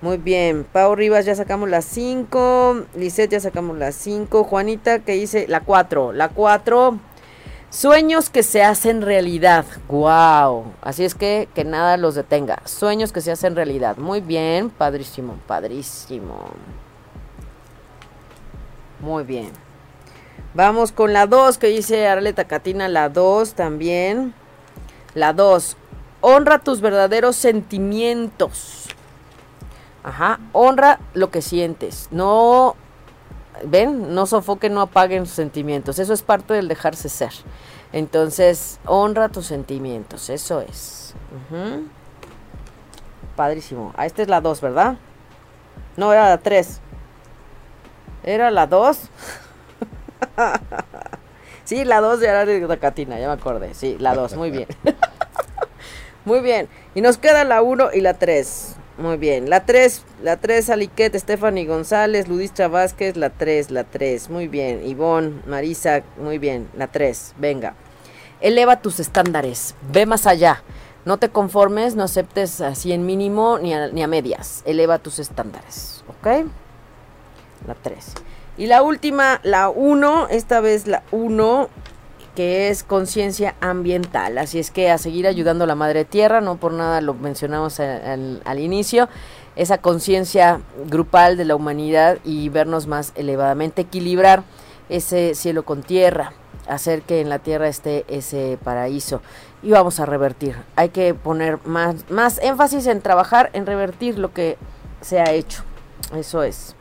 [0.00, 5.12] Muy bien, Pau Rivas ya sacamos las 5, Lisette ya sacamos las 5, Juanita que
[5.12, 6.98] dice la 4, la 4,
[7.70, 13.22] sueños que se hacen realidad, wow, así es que que nada los detenga, sueños que
[13.22, 16.50] se hacen realidad, muy bien, padrísimo, padrísimo.
[19.00, 19.63] Muy bien.
[20.54, 24.34] Vamos con la 2 que dice Arleta Catina, la 2 también.
[25.14, 25.76] La 2.
[26.20, 28.86] Honra tus verdaderos sentimientos.
[30.04, 32.08] Ajá, honra lo que sientes.
[32.12, 32.76] No,
[33.64, 35.98] ven, no sofoquen, no apaguen sus sentimientos.
[35.98, 37.32] Eso es parte del dejarse ser.
[37.92, 41.14] Entonces, honra tus sentimientos, eso es.
[43.34, 43.92] Padrísimo.
[43.96, 44.96] Ah, esta es la 2, ¿verdad?
[45.96, 46.80] No, era la 3.
[48.22, 48.98] ¿Era la 2?
[51.64, 53.74] sí, la 2 de Arare Catina, ya me acordé.
[53.74, 54.68] Sí, la 2, muy bien.
[56.24, 56.68] muy bien.
[56.94, 58.76] Y nos queda la 1 y la 3.
[58.96, 59.50] Muy bien.
[59.50, 64.30] La 3, la 3, Aliquet, Stephanie González, Ludistra Vázquez, la 3, la 3.
[64.30, 64.86] Muy bien.
[64.86, 66.68] Ivonne, Marisa, muy bien.
[66.76, 67.74] La 3, venga.
[68.40, 70.62] Eleva tus estándares, ve más allá.
[71.04, 74.62] No te conformes, no aceptes así en mínimo ni a, ni a medias.
[74.64, 76.46] Eleva tus estándares, ¿ok?
[77.66, 78.14] La 3.
[78.56, 81.68] Y la última, la 1, esta vez la 1,
[82.36, 84.38] que es conciencia ambiental.
[84.38, 87.80] Así es que a seguir ayudando a la madre tierra, no por nada lo mencionamos
[87.80, 89.08] al, al inicio,
[89.56, 94.44] esa conciencia grupal de la humanidad y vernos más elevadamente, equilibrar
[94.88, 96.32] ese cielo con tierra,
[96.68, 99.22] hacer que en la tierra esté ese paraíso
[99.62, 100.56] y vamos a revertir.
[100.76, 104.58] Hay que poner más, más énfasis en trabajar, en revertir lo que
[105.00, 105.64] se ha hecho.
[106.14, 106.76] Eso es.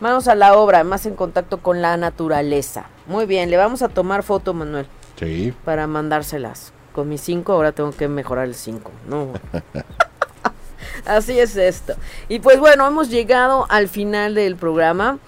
[0.00, 2.86] Vamos a la obra, más en contacto con la naturaleza.
[3.06, 4.86] Muy bien, le vamos a tomar foto, Manuel.
[5.18, 5.52] Sí.
[5.64, 6.72] Para mandárselas.
[6.92, 8.90] Con mis cinco, ahora tengo que mejorar el cinco.
[9.08, 9.32] No.
[11.06, 11.94] Así es esto.
[12.28, 15.18] Y pues bueno, hemos llegado al final del programa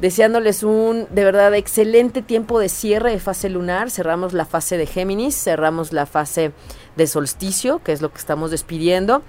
[0.00, 3.90] deseándoles un de verdad excelente tiempo de cierre de fase lunar.
[3.90, 6.52] Cerramos la fase de Géminis, cerramos la fase
[6.96, 9.22] de solsticio, que es lo que estamos despidiendo.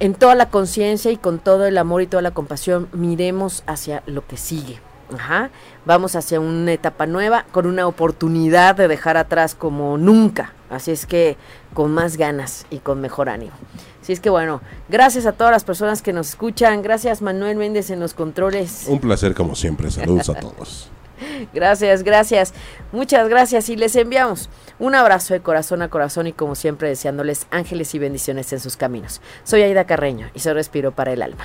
[0.00, 4.02] En toda la conciencia y con todo el amor y toda la compasión, miremos hacia
[4.06, 4.80] lo que sigue.
[5.12, 5.50] Ajá.
[5.84, 10.54] Vamos hacia una etapa nueva con una oportunidad de dejar atrás como nunca.
[10.70, 11.36] Así es que
[11.74, 13.52] con más ganas y con mejor ánimo.
[14.00, 16.80] Así es que bueno, gracias a todas las personas que nos escuchan.
[16.80, 18.84] Gracias Manuel Méndez en los controles.
[18.86, 19.90] Un placer como siempre.
[19.90, 20.88] Saludos a todos.
[21.54, 22.54] Gracias, gracias.
[22.92, 24.48] Muchas gracias y les enviamos
[24.78, 28.76] un abrazo de corazón a corazón y como siempre deseándoles ángeles y bendiciones en sus
[28.76, 29.20] caminos.
[29.44, 31.44] Soy Aida Carreño y soy Respiro para el Alma.